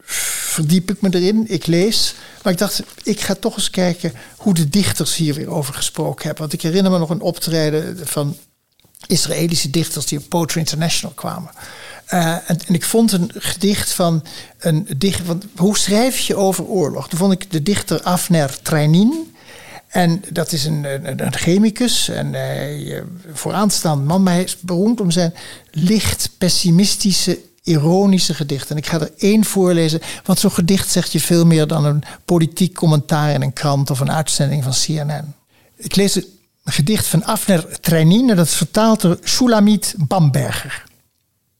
verdiep 0.53 0.91
ik 0.91 1.01
me 1.01 1.09
erin, 1.11 1.45
ik 1.47 1.65
lees. 1.65 2.15
Maar 2.43 2.53
ik 2.53 2.59
dacht, 2.59 2.83
ik 3.03 3.19
ga 3.19 3.35
toch 3.35 3.55
eens 3.55 3.69
kijken 3.69 4.13
hoe 4.37 4.53
de 4.53 4.69
dichters 4.69 5.15
hier 5.15 5.33
weer 5.33 5.49
over 5.49 5.73
gesproken 5.73 6.25
hebben. 6.25 6.41
Want 6.41 6.53
ik 6.53 6.61
herinner 6.61 6.91
me 6.91 6.97
nog 6.97 7.09
een 7.09 7.21
optreden 7.21 8.07
van 8.07 8.37
Israëlische 9.07 9.69
dichters 9.69 10.05
die 10.05 10.17
op 10.17 10.29
Poetry 10.29 10.59
International 10.59 11.15
kwamen. 11.15 11.51
Eh, 12.05 12.49
en, 12.49 12.59
ik 12.67 12.83
vond 12.83 13.11
een 13.11 13.31
gedicht 13.35 13.91
van 13.91 14.23
een 14.59 14.87
dichter. 14.97 15.25
Van, 15.25 15.41
hoe 15.55 15.77
schrijf 15.77 16.19
je 16.19 16.35
over 16.35 16.65
oorlog? 16.65 17.09
Toen 17.09 17.19
vond 17.19 17.33
ik 17.33 17.51
de 17.51 17.63
dichter 17.63 18.01
Afner 18.01 18.61
Treinin. 18.61 19.35
En 19.87 20.23
dat 20.31 20.51
is 20.51 20.65
een, 20.65 20.83
een, 20.83 21.25
een 21.25 21.33
chemicus 21.33 22.09
en 22.09 22.33
hij, 22.33 22.97
eh, 22.97 23.03
vooraanstaand 23.33 24.05
man, 24.05 24.23
maar 24.23 24.33
hij 24.33 24.43
is 24.43 24.59
beroemd 24.59 25.01
om 25.01 25.11
zijn 25.11 25.33
licht 25.71 26.29
pessimistische, 26.37 27.39
ironische 27.63 28.33
gedichten. 28.33 28.69
En 28.69 28.77
ik 28.77 28.87
ga 28.87 28.99
er 28.99 29.11
één 29.17 29.45
voorlezen, 29.45 30.01
want 30.23 30.39
zo'n 30.39 30.51
gedicht 30.51 30.89
zegt 30.89 31.11
je 31.11 31.19
veel 31.19 31.45
meer 31.45 31.67
dan 31.67 31.85
een 31.85 32.03
politiek 32.25 32.73
commentaar 32.73 33.33
in 33.33 33.41
een 33.41 33.53
krant 33.53 33.89
of 33.89 33.99
een 33.99 34.11
uitzending 34.11 34.63
van 34.63 34.71
CNN. 34.71 35.33
Ik 35.75 35.95
lees 35.95 36.15
een 36.15 36.73
gedicht 36.73 37.07
van 37.07 37.23
Afner 37.23 37.79
Treinin 37.79 38.29
en 38.29 38.35
dat 38.35 38.45
is 38.45 38.55
vertaald 38.55 39.01
door 39.01 39.19
Shulamit 39.23 39.95
Bamberger. 39.97 40.83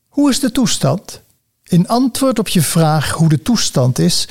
Hoe 0.07 0.29
is 0.29 0.39
de 0.39 0.51
toestand? 0.51 1.21
In 1.63 1.87
antwoord 1.87 2.39
op 2.39 2.47
je 2.47 2.61
vraag 2.61 3.11
hoe 3.11 3.29
de 3.29 3.41
toestand 3.41 3.99
is, 3.99 4.27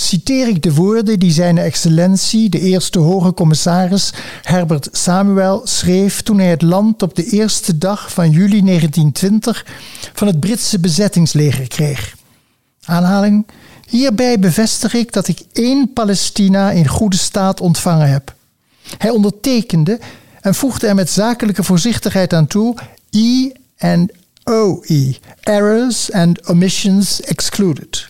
citeer 0.00 0.48
ik 0.48 0.62
de 0.62 0.74
woorden 0.74 1.18
die 1.18 1.32
zijn 1.32 1.58
excellentie, 1.58 2.48
de 2.48 2.60
eerste 2.60 2.98
hoge 2.98 3.34
commissaris 3.34 4.12
Herbert 4.42 4.88
Samuel, 4.92 5.60
schreef 5.64 6.22
toen 6.22 6.38
hij 6.38 6.48
het 6.48 6.62
land 6.62 7.02
op 7.02 7.14
de 7.14 7.24
eerste 7.24 7.78
dag 7.78 8.12
van 8.12 8.30
juli 8.30 8.62
1920 8.64 9.66
van 10.12 10.26
het 10.26 10.40
Britse 10.40 10.80
bezettingsleger 10.80 11.68
kreeg. 11.68 12.16
Aanhaling. 12.84 13.46
Hierbij 13.88 14.38
bevestig 14.38 14.94
ik 14.94 15.12
dat 15.12 15.28
ik 15.28 15.42
één 15.52 15.92
Palestina 15.92 16.70
in 16.70 16.86
goede 16.86 17.16
staat 17.16 17.60
ontvangen 17.60 18.10
heb. 18.10 18.34
Hij 18.98 19.10
ondertekende 19.10 20.00
en 20.40 20.54
voegde 20.54 20.86
er 20.86 20.94
met 20.94 21.10
zakelijke 21.10 21.62
voorzichtigheid 21.62 22.32
aan 22.32 22.46
toe 22.46 22.76
I 23.14 23.52
en 23.76 24.10
OE, 24.44 25.16
errors 25.40 26.12
and 26.12 26.46
omissions 26.46 27.20
excluded. 27.20 28.09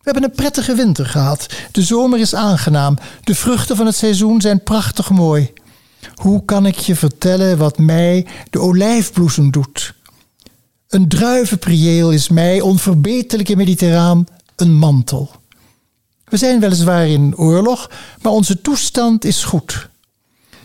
We 0.00 0.10
hebben 0.10 0.24
een 0.24 0.36
prettige 0.36 0.74
winter 0.74 1.06
gehad. 1.06 1.46
De 1.72 1.82
zomer 1.82 2.18
is 2.18 2.34
aangenaam. 2.34 2.96
De 3.24 3.34
vruchten 3.34 3.76
van 3.76 3.86
het 3.86 3.96
seizoen 3.96 4.40
zijn 4.40 4.62
prachtig 4.62 5.10
mooi. 5.10 5.52
Hoe 6.14 6.44
kan 6.44 6.66
ik 6.66 6.78
je 6.78 6.96
vertellen 6.96 7.58
wat 7.58 7.78
mij 7.78 8.26
de 8.50 8.58
olijfbloesem 8.58 9.50
doet? 9.50 9.94
Een 10.88 11.08
druivenprieel 11.08 12.10
is 12.12 12.28
mij 12.28 12.60
onverbeterlijk 12.60 13.48
in 13.48 13.56
mediterraan 13.56 14.24
een 14.56 14.74
mantel. 14.74 15.30
We 16.24 16.36
zijn 16.36 16.60
weliswaar 16.60 17.06
in 17.06 17.36
oorlog, 17.36 17.90
maar 18.22 18.32
onze 18.32 18.60
toestand 18.60 19.24
is 19.24 19.44
goed. 19.44 19.88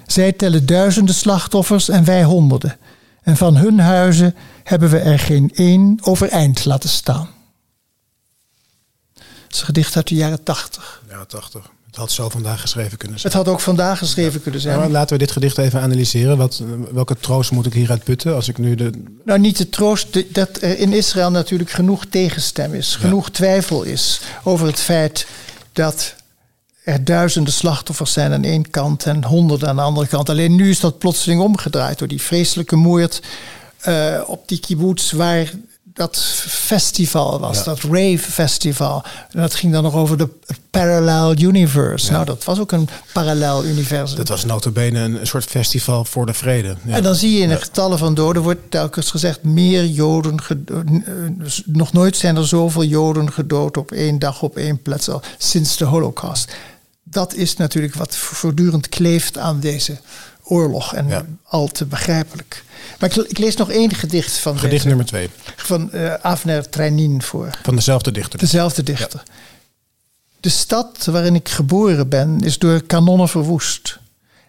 Zij 0.08 0.32
tellen 0.32 0.66
duizenden 0.66 1.16
slachtoffers 1.16 1.90
en 1.90 2.06
wij 2.06 2.24
honderden. 2.24 2.78
En 3.22 3.38
van 3.38 3.56
hun 3.56 3.80
huizen 3.80 4.36
hebben 4.64 4.90
we 4.90 5.00
er 5.00 5.20
geen 5.20 5.52
één 5.54 5.98
overeind 6.02 6.66
laten 6.66 6.90
staan. 6.90 7.35
Een 9.60 9.66
gedicht 9.66 9.96
uit 9.96 10.08
de 10.08 10.16
jaren 10.16 10.44
tachtig. 10.44 11.02
Ja, 11.10 11.26
80. 11.26 11.70
Het 11.86 11.96
had 11.96 12.12
zo 12.12 12.30
vandaag 12.30 12.62
geschreven 12.62 12.98
kunnen 12.98 13.20
zijn. 13.20 13.34
Het 13.34 13.42
had 13.44 13.54
ook 13.54 13.60
vandaag 13.60 13.98
geschreven 13.98 14.42
kunnen 14.42 14.62
zijn. 14.62 14.80
Maar 14.80 14.90
laten 14.90 15.18
we 15.18 15.24
dit 15.24 15.32
gedicht 15.32 15.58
even 15.58 15.82
analyseren. 15.82 16.38
Wat, 16.38 16.62
welke 16.92 17.16
troost 17.20 17.52
moet 17.52 17.66
ik 17.66 17.74
hieruit 17.74 18.04
putten 18.04 18.36
als 18.36 18.48
ik 18.48 18.58
nu 18.58 18.76
de... 18.76 18.90
Nou, 19.26 19.40
niet 19.40 19.58
de 19.58 19.70
troost 19.70 20.14
de- 20.14 20.28
dat 20.32 20.62
er 20.62 20.80
in 20.80 20.94
Israël 20.94 21.32
natuurlijk 21.32 21.70
genoeg 21.70 22.06
tegenstem 22.06 22.74
is, 22.74 22.96
genoeg 22.96 23.30
twijfel 23.30 23.84
is 23.84 24.22
over 24.44 24.68
het 24.68 24.80
feit 24.80 25.28
dat 25.74 26.16
er 26.84 27.04
duizenden 27.06 27.54
slachtoffers 27.54 28.14
zijn 28.14 28.34
aan 28.34 28.44
één 28.44 28.70
kant 28.70 29.06
en 29.06 29.24
honderden 29.24 29.70
aan 29.70 29.76
de 29.76 29.82
andere 29.82 30.08
kant. 30.08 30.30
Alleen 30.30 30.56
nu 30.56 30.70
is 30.70 30.80
dat 30.80 30.98
plotseling 30.98 31.42
omgedraaid 31.42 32.00
door 32.00 32.08
die 32.08 32.22
vreselijke 32.22 32.76
moord 32.76 33.22
eh, 33.80 34.22
op 34.28 34.48
die 34.48 34.60
kibbutz 34.60 35.12
waar 35.12 35.52
dat 35.96 36.18
festival 36.48 37.40
was, 37.40 37.58
Ja. 37.58 37.64
dat 37.64 37.80
rave 37.82 38.18
festival. 38.32 39.04
En 39.32 39.42
dat 39.42 39.56
ging 39.56 39.74
dan 39.74 39.84
nog 39.84 39.94
over 39.94 40.18
de 40.18 40.30
parallel 40.70 41.38
universe. 41.38 42.12
Nou, 42.12 42.26
dat 42.26 42.44
was 42.44 42.60
ook 42.60 42.72
een 42.72 42.90
parallel 43.14 43.66
universum. 43.66 44.18
Dat 44.18 44.28
was 44.28 44.46
notabene 44.46 45.00
een, 45.00 45.20
een 45.20 45.28
soort 45.28 45.44
festival 45.44 46.06
voor 46.06 46.26
de 46.26 46.34
vrede. 46.34 46.76
Ja. 46.86 46.96
En 46.96 47.04
dan 47.04 47.16
zie 47.16 47.32
je 47.32 47.40
in 47.40 47.50
de 47.50 47.58
getallen 47.62 47.98
van 47.98 48.14
doden 48.14 48.42
wordt 48.42 48.72
telkens 48.72 49.12
gezegd 49.12 49.44
meer 49.44 49.86
Joden 49.86 50.42
gedood. 50.42 50.84
Nog 51.66 51.94
nooit 51.94 52.18
zijn 52.18 52.36
er 52.36 52.48
zoveel 52.48 52.84
Joden 52.84 53.32
gedood 53.32 53.78
op 53.78 53.92
één 53.92 54.20
dag 54.20 54.42
op 54.42 54.58
één 54.58 54.82
plaats 54.82 55.10
sinds 55.38 55.78
de 55.78 55.86
Holocaust. 55.86 56.56
Dat 57.04 57.34
is 57.34 57.56
natuurlijk 57.56 57.96
wat 57.96 58.16
voortdurend 58.16 58.90
kleeft 58.90 59.38
aan 59.38 59.60
deze 59.60 59.98
oorlog 60.48 60.94
en 60.94 61.08
Ja. 61.08 61.26
al 61.44 61.68
te 61.68 61.86
begrijpelijk. 61.86 62.64
Maar 63.00 63.10
ik, 63.10 63.16
ik 63.16 63.38
lees 63.38 63.56
nog 63.56 63.70
één 63.72 63.94
gedicht 63.96 64.38
van, 64.38 64.54
Gedicht 64.56 64.72
deze, 64.72 64.88
nummer 64.88 65.06
twee. 65.06 65.30
van 65.56 65.92
eh, 65.92 66.14
Avner 66.14 66.70
Treinin 66.70 67.22
voor. 67.22 67.50
Van 67.64 67.76
dezelfde 67.76 68.12
dichter. 68.12 68.40
Dezelfde 68.40 68.84
dichter. 68.84 69.24
De 70.40 70.50
stad 70.50 71.06
waarin 71.06 71.36
ik 71.36 71.50
geboren 71.50 72.10
ben 72.10 72.40
is 72.44 72.58
door 72.60 72.82
kanonnen 72.82 73.30
verwoest. 73.30 73.98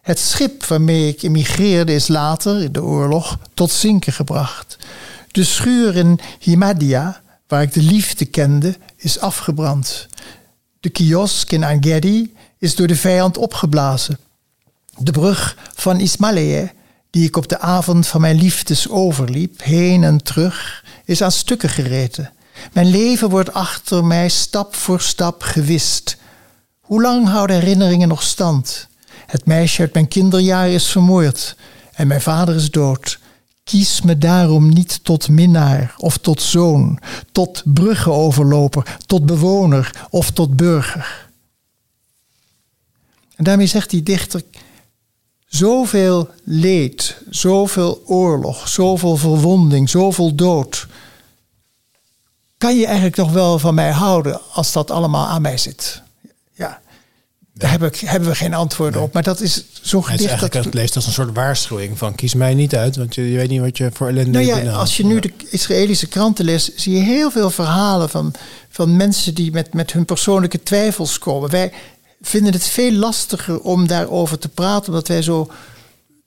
Het 0.03 0.19
schip 0.19 0.65
waarmee 0.65 1.09
ik 1.09 1.23
emigreerde 1.23 1.95
is 1.95 2.09
later, 2.09 2.63
in 2.63 2.73
de 2.73 2.83
oorlog, 2.83 3.39
tot 3.55 3.71
zinken 3.71 4.13
gebracht. 4.13 4.77
De 5.31 5.45
schuur 5.45 5.97
in 5.97 6.21
Himadia, 6.39 7.21
waar 7.47 7.63
ik 7.63 7.73
de 7.73 7.83
liefde 7.83 8.25
kende, 8.25 8.77
is 8.97 9.19
afgebrand. 9.21 10.07
De 10.81 10.89
kiosk 10.89 11.53
in 11.53 11.65
Angedi 11.65 12.35
is 12.59 12.75
door 12.75 12.87
de 12.87 12.97
vijand 12.97 13.37
opgeblazen. 13.37 14.19
De 14.99 15.11
brug 15.11 15.57
van 15.75 16.01
Ismailia, 16.01 16.73
die 17.11 17.27
ik 17.27 17.37
op 17.37 17.49
de 17.49 17.59
avond 17.59 18.07
van 18.07 18.21
mijn 18.21 18.37
liefdes 18.37 18.89
overliep, 18.89 19.63
heen 19.63 20.05
en 20.05 20.23
terug, 20.23 20.85
is 21.05 21.23
aan 21.23 21.33
stukken 21.33 21.69
gereten. 21.69 22.31
Mijn 22.73 22.87
leven 22.87 23.29
wordt 23.31 23.53
achter 23.53 24.05
mij 24.05 24.29
stap 24.29 24.75
voor 24.75 25.01
stap 25.01 25.43
gewist. 25.43 26.17
Hoe 26.81 27.03
lang 27.03 27.29
houden 27.29 27.57
herinneringen 27.57 28.09
nog 28.09 28.23
stand? 28.23 28.89
Het 29.27 29.47
meisje 29.47 29.81
uit 29.81 29.93
mijn 29.93 30.09
kinderjaren 30.09 30.73
is 30.73 30.87
vermoord 30.87 31.57
en 31.95 32.07
mijn 32.07 32.21
vader 32.21 32.55
is 32.55 32.71
dood. 32.71 33.19
Kies 33.65 34.03
me 34.03 34.19
daarom 34.19 34.69
niet 34.69 35.05
tot 35.05 35.29
minnaar 35.29 35.95
of 35.99 36.17
tot 36.19 36.43
zoon, 36.43 36.99
tot 37.33 37.63
bruggenoverloper, 37.65 38.97
tot 39.07 39.27
bewoner 39.27 39.91
of 40.11 40.31
tot 40.31 40.57
burger. 40.57 41.29
En 43.37 43.45
daarmee 43.45 43.67
zegt 43.67 43.91
die 43.91 44.03
dichter, 44.03 44.43
zoveel 45.47 46.29
leed, 46.45 47.17
zoveel 47.31 48.03
oorlog, 48.07 48.69
zoveel 48.69 49.17
verwonding, 49.17 49.91
zoveel 49.91 50.35
dood. 50.35 50.87
Kan 52.59 52.77
je 52.77 52.87
eigenlijk 52.87 53.17
nog 53.17 53.33
wel 53.33 53.59
van 53.59 53.75
mij 53.75 53.91
houden 53.91 54.41
als 54.53 54.73
dat 54.73 54.91
allemaal 54.91 55.27
aan 55.27 55.43
mij 55.43 55.59
zit? 55.59 56.03
Ja, 56.53 56.81
daar 57.59 57.71
heb 57.71 57.83
ik, 57.83 57.97
hebben 57.97 58.29
we 58.29 58.35
geen 58.35 58.55
antwoorden 58.55 59.03
op. 59.03 59.13
Maar 59.13 59.23
dat 59.23 59.41
is 59.41 59.65
zo'n 59.83 60.01
Het 60.01 60.09
is 60.09 60.15
gedicht 60.15 60.29
eigenlijk, 60.29 60.53
dat... 60.55 60.65
het 60.65 60.75
leest 60.75 60.97
als 60.97 61.07
een 61.07 61.13
soort 61.13 61.35
waarschuwing 61.35 61.99
van 61.99 62.15
kies 62.15 62.35
mij 62.35 62.55
niet 62.55 62.75
uit, 62.75 62.97
want 62.97 63.15
je, 63.15 63.31
je 63.31 63.37
weet 63.37 63.49
niet 63.49 63.61
wat 63.61 63.77
je 63.77 63.91
voor 63.93 64.09
ellende 64.09 64.31
Nou 64.31 64.45
ja, 64.45 64.73
als 64.73 64.97
je 64.97 65.05
nu 65.05 65.21
de 65.21 65.33
Israëlische 65.51 66.07
kranten 66.07 66.45
leest, 66.45 66.73
zie 66.77 66.95
je 66.95 67.03
heel 67.03 67.31
veel 67.31 67.51
verhalen 67.51 68.09
van, 68.09 68.35
van 68.69 68.97
mensen 68.97 69.35
die 69.35 69.53
met, 69.53 69.75
met 69.75 69.93
hun 69.93 70.05
persoonlijke 70.05 70.63
twijfels 70.63 71.19
komen. 71.19 71.51
Wij 71.51 71.73
vinden 72.27 72.53
het 72.53 72.67
veel 72.67 72.93
lastiger 72.93 73.61
om 73.61 73.87
daarover 73.87 74.39
te 74.39 74.49
praten, 74.49 74.89
omdat 74.93 75.09
wij 75.09 75.23
zo 75.23 75.51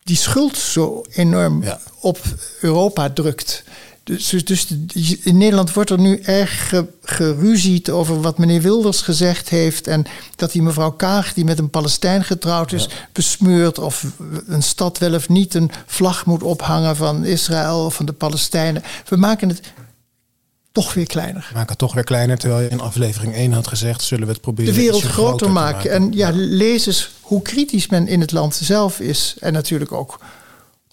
die 0.03 0.15
schuld 0.17 0.57
zo 0.57 1.03
enorm 1.09 1.63
Ja. 1.63 1.79
op 1.99 2.19
Europa 2.61 3.09
drukt. 3.09 3.63
Dus, 4.03 4.27
dus, 4.29 4.67
dus 4.67 5.17
in 5.19 5.37
Nederland 5.37 5.73
wordt 5.73 5.89
er 5.89 5.99
nu 5.99 6.19
erg 6.21 6.69
ge- 6.69 6.85
geruzied 7.03 7.89
over 7.89 8.21
wat 8.21 8.37
meneer 8.37 8.61
Wilders 8.61 9.01
gezegd 9.01 9.49
heeft. 9.49 9.87
En 9.87 10.05
dat 10.35 10.51
die 10.51 10.61
mevrouw 10.61 10.91
Kaag, 10.91 11.33
die 11.33 11.43
met 11.45 11.59
een 11.59 11.69
Palestijn 11.69 12.23
getrouwd 12.23 12.71
is, 12.71 12.89
besmeurt. 13.11 13.79
Of 13.79 14.05
een 14.47 14.63
stad 14.63 14.97
wel 14.97 15.13
of 15.13 15.29
niet 15.29 15.53
een 15.53 15.71
vlag 15.85 16.25
moet 16.25 16.43
ophangen 16.43 16.95
van 16.95 17.25
Israël 17.25 17.85
of 17.85 17.95
van 17.95 18.05
de 18.05 18.13
Palestijnen. 18.13 18.83
We 19.09 19.15
maken 19.15 19.49
het 19.49 19.61
toch 20.81 20.93
weer 20.93 21.05
kleiner. 21.05 21.41
We 21.50 21.53
maken 21.53 21.69
het 21.69 21.77
toch 21.77 21.93
weer 21.93 22.03
kleiner, 22.03 22.38
terwijl 22.38 22.62
je 22.62 22.69
in 22.69 22.79
aflevering 22.81 23.33
1 23.33 23.51
had 23.51 23.67
gezegd, 23.67 24.01
zullen 24.01 24.25
we 24.27 24.31
het 24.33 24.41
proberen 24.41 24.74
De 24.74 24.79
wereld 24.79 25.03
groter 25.03 25.48
te 25.48 25.53
maken. 25.53 25.91
En 25.91 26.12
ja, 26.12 26.29
lees 26.33 26.86
eens 26.86 27.12
hoe 27.21 27.41
kritisch 27.41 27.88
men 27.88 28.07
in 28.07 28.21
het 28.21 28.31
land 28.31 28.55
zelf 28.55 29.00
is. 29.00 29.36
En 29.39 29.53
natuurlijk 29.53 29.91
ook 29.91 30.19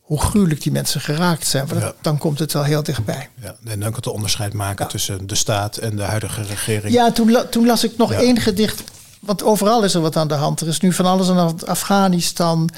hoe 0.00 0.20
gruwelijk 0.20 0.62
die 0.62 0.72
mensen 0.72 1.00
geraakt 1.00 1.46
zijn. 1.46 1.66
Want 1.66 1.80
Ja. 1.80 1.94
dan 2.00 2.18
komt 2.18 2.38
het 2.38 2.52
wel 2.52 2.62
heel 2.62 2.82
dichtbij. 2.82 3.28
Ja, 3.42 3.56
en 3.64 3.80
dan 3.80 3.88
kan 3.90 3.94
het 3.94 4.06
onderscheid 4.06 4.52
maken 4.52 4.88
tussen 4.88 5.26
de 5.26 5.34
staat 5.34 5.76
en 5.76 5.96
de 5.96 6.02
huidige 6.02 6.42
regering. 6.42 6.94
Ja, 6.94 7.12
toen, 7.12 7.30
la- 7.30 7.44
toen 7.44 7.66
las 7.66 7.84
ik 7.84 7.96
nog 7.96 8.10
Ja. 8.10 8.18
één 8.18 8.40
gedicht. 8.40 8.82
Want 9.20 9.42
overal 9.42 9.84
is 9.84 9.94
er 9.94 10.00
wat 10.00 10.16
aan 10.16 10.28
de 10.28 10.34
hand. 10.34 10.60
Er 10.60 10.68
is 10.68 10.80
nu 10.80 10.92
van 10.92 11.06
alles 11.06 11.28
aan 11.28 11.64
Afghanistan. 11.66 12.68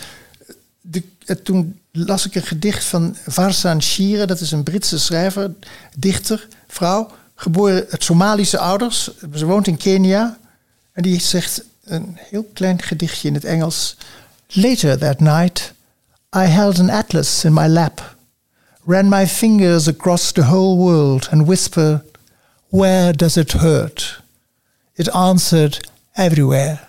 De, 0.80 1.02
toen 1.42 1.78
las 1.92 2.26
ik 2.26 2.34
een 2.34 2.42
gedicht 2.42 2.84
van 2.84 3.16
Varsan 3.26 3.82
Shira. 3.82 4.26
Dat 4.26 4.40
is 4.40 4.50
een 4.52 4.62
Britse 4.62 4.98
schrijver, 4.98 5.50
dichter, 5.96 6.48
vrouw. 6.68 7.10
Geboren 7.34 7.86
uit 7.90 8.04
Somalische 8.04 8.58
ouders. 8.58 9.10
Ze 9.34 9.46
woont 9.46 9.66
in 9.66 9.76
Kenia. 9.76 10.38
En 10.92 11.02
die 11.02 11.20
zegt 11.20 11.64
een 11.84 12.18
heel 12.20 12.50
klein 12.52 12.82
gedichtje 12.82 13.28
in 13.28 13.34
het 13.34 13.44
Engels. 13.44 13.96
Later 14.46 14.98
that 14.98 15.20
night, 15.20 15.72
I 16.36 16.44
held 16.44 16.78
an 16.78 16.90
atlas 16.90 17.44
in 17.44 17.52
my 17.52 17.66
lap. 17.66 18.16
Ran 18.86 19.08
my 19.08 19.26
fingers 19.26 19.88
across 19.88 20.32
the 20.32 20.42
whole 20.42 20.76
world 20.76 21.28
and 21.30 21.46
whispered, 21.46 22.00
Where 22.68 23.12
does 23.12 23.36
it 23.36 23.52
hurt? 23.52 24.22
It 24.94 25.10
answered, 25.10 25.88
Everywhere, 26.12 26.80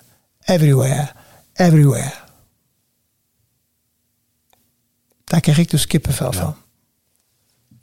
everywhere, 0.45 1.11
everywhere. 1.53 2.13
Daar 5.23 5.39
krijg 5.41 5.57
ik 5.57 5.69
dus 5.69 5.87
kippenvel 5.87 6.31
van. 6.31 6.55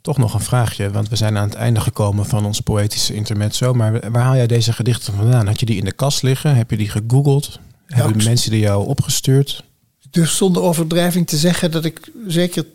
Toch 0.07 0.17
nog 0.17 0.33
een 0.33 0.39
vraagje, 0.39 0.91
want 0.91 1.09
we 1.09 1.15
zijn 1.15 1.37
aan 1.37 1.47
het 1.47 1.57
einde 1.57 1.79
gekomen 1.79 2.25
van 2.25 2.45
ons 2.45 2.59
poëtische 2.59 3.13
intermezzo. 3.13 3.73
Maar 3.73 4.11
waar 4.11 4.23
haal 4.23 4.35
jij 4.35 4.47
deze 4.47 4.73
gedichten 4.73 5.13
vandaan? 5.13 5.47
Had 5.47 5.59
je 5.59 5.65
die 5.65 5.77
in 5.77 5.85
de 5.85 5.91
kast 5.91 6.21
liggen? 6.21 6.55
Heb 6.55 6.69
je 6.71 6.77
die 6.77 6.89
gegoogeld? 6.89 7.59
Hebben 7.85 8.15
ik- 8.19 8.23
mensen 8.25 8.51
die 8.51 8.59
jou 8.59 8.85
opgestuurd? 8.87 9.63
Dus 10.09 10.37
zonder 10.37 10.61
overdrijving 10.61 11.27
te 11.27 11.37
zeggen 11.37 11.71
dat 11.71 11.85
ik 11.85 12.11
zeker 12.27 12.65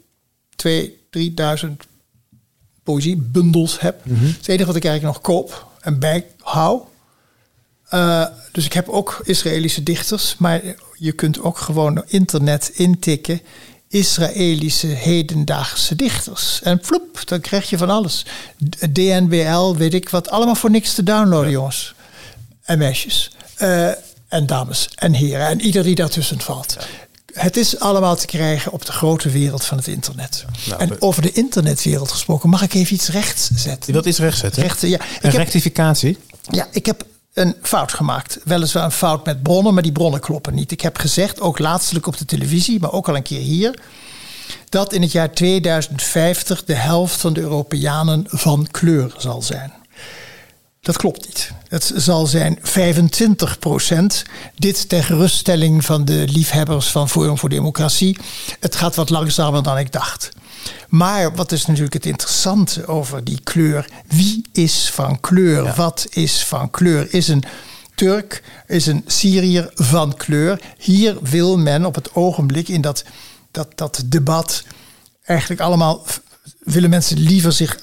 2.000, 0.56 0.90
3.000 1.10 1.86
poëziebundels 2.82 3.80
heb. 3.80 4.00
Het 4.08 4.48
enige 4.48 4.66
wat 4.66 4.76
ik 4.76 4.84
eigenlijk 4.84 5.14
nog 5.14 5.20
koop 5.24 5.66
en 5.80 5.98
bijhoud. 5.98 6.82
Eh, 7.88 8.26
dus 8.52 8.64
ik 8.64 8.72
heb 8.72 8.88
ook 8.88 9.20
Israëlische 9.24 9.82
dichters, 9.82 10.36
maar 10.38 10.60
je 10.98 11.12
kunt 11.12 11.40
ook 11.40 11.58
gewoon 11.58 11.98
op 11.98 12.04
internet 12.06 12.70
intikken. 12.74 13.40
Israëlische 13.92 14.86
hedendaagse 14.86 15.96
dichters. 15.96 16.60
En 16.62 16.78
vloep, 16.82 17.22
dan 17.24 17.40
krijg 17.40 17.70
je 17.70 17.78
van 17.78 17.90
alles. 17.90 18.24
DNBL, 18.92 19.74
weet 19.74 19.94
ik 19.94 20.08
wat, 20.08 20.30
allemaal 20.30 20.54
voor 20.54 20.70
niks 20.70 20.94
te 20.94 21.02
downloaden, 21.02 21.50
jongens. 21.50 21.94
En 22.62 22.78
meisjes. 22.78 23.30
Eh, 23.56 23.88
en 24.28 24.46
dames 24.46 24.88
en 24.94 25.12
heren. 25.12 25.46
En 25.46 25.60
ieder 25.60 25.82
die 25.82 25.94
daartussen 25.94 26.40
valt. 26.40 26.76
Het 27.32 27.56
is 27.56 27.78
allemaal 27.78 28.16
te 28.16 28.26
krijgen 28.26 28.72
op 28.72 28.86
de 28.86 28.92
grote 28.92 29.30
wereld 29.30 29.64
van 29.64 29.76
het 29.78 29.86
internet. 29.86 30.44
Nou, 30.66 30.80
en 30.80 31.00
over 31.00 31.22
de 31.22 31.32
internetwereld 31.32 32.10
gesproken, 32.10 32.48
mag 32.48 32.62
ik 32.62 32.74
even 32.74 32.94
iets 32.94 33.08
rechts 33.08 33.50
zetten? 33.54 33.82
Je 33.86 33.92
wilt 33.92 34.06
iets 34.06 34.18
rechtzetten? 34.18 34.62
Rechten, 34.62 34.88
ja. 34.88 34.98
Een 35.00 35.06
Ik 35.16 35.22
heb, 35.22 35.32
rectificatie? 35.32 36.18
ja, 36.50 36.68
ik 36.70 36.86
heb 36.86 37.04
een 37.34 37.56
fout 37.62 37.92
gemaakt. 37.92 38.38
Weliswaar 38.44 38.84
een 38.84 38.90
fout 38.90 39.24
met 39.24 39.42
bronnen, 39.42 39.74
maar 39.74 39.82
die 39.82 39.92
bronnen 39.92 40.20
kloppen 40.20 40.54
niet. 40.54 40.70
Ik 40.70 40.80
heb 40.80 40.98
gezegd, 40.98 41.40
ook 41.40 41.58
laatstelijk 41.58 42.06
op 42.06 42.18
de 42.18 42.24
televisie, 42.24 42.80
maar 42.80 42.92
ook 42.92 43.08
al 43.08 43.16
een 43.16 43.22
keer 43.22 43.40
hier, 43.40 43.80
dat 44.68 44.92
in 44.92 45.02
het 45.02 45.12
jaar 45.12 45.32
2050 45.32 46.64
de 46.64 46.74
helft 46.74 47.20
van 47.20 47.32
de 47.32 47.40
Europeanen 47.40 48.24
van 48.28 48.66
kleur 48.70 49.14
zal 49.16 49.42
zijn. 49.42 49.72
Dat 50.80 50.96
klopt 50.96 51.26
niet. 51.26 51.52
Het 51.68 51.92
zal 51.96 52.26
zijn 52.26 52.58
25 52.62 53.58
procent. 53.58 54.22
Dit 54.56 54.88
ter 54.88 55.04
geruststelling 55.04 55.84
van 55.84 56.04
de 56.04 56.24
liefhebbers 56.28 56.90
van 56.90 57.08
Forum 57.08 57.38
voor 57.38 57.48
Democratie. 57.48 58.18
Het 58.60 58.76
gaat 58.76 58.94
wat 58.94 59.10
langzamer 59.10 59.62
dan 59.62 59.78
ik 59.78 59.92
dacht. 59.92 60.30
Maar 60.88 61.34
wat 61.34 61.52
is 61.52 61.66
natuurlijk 61.66 61.94
het 61.94 62.06
interessante 62.06 62.86
over 62.86 63.24
die 63.24 63.40
kleur? 63.42 63.88
Wie 64.06 64.44
is 64.52 64.90
van 64.90 65.20
kleur? 65.20 65.74
Wat 65.76 66.06
is 66.10 66.44
van 66.44 66.70
kleur? 66.70 67.14
Is 67.14 67.28
een 67.28 67.44
Turk, 67.94 68.42
is 68.66 68.86
een 68.86 69.04
Syriër 69.06 69.70
van 69.74 70.16
kleur. 70.16 70.60
Hier 70.78 71.16
wil 71.22 71.58
men 71.58 71.84
op 71.84 71.94
het 71.94 72.14
ogenblik 72.14 72.68
in 72.68 72.80
dat, 72.80 73.04
dat, 73.50 73.68
dat 73.74 74.02
debat 74.06 74.64
eigenlijk 75.24 75.60
allemaal 75.60 76.06
willen 76.58 76.90
mensen 76.90 77.18
liever 77.18 77.52
zich 77.52 77.78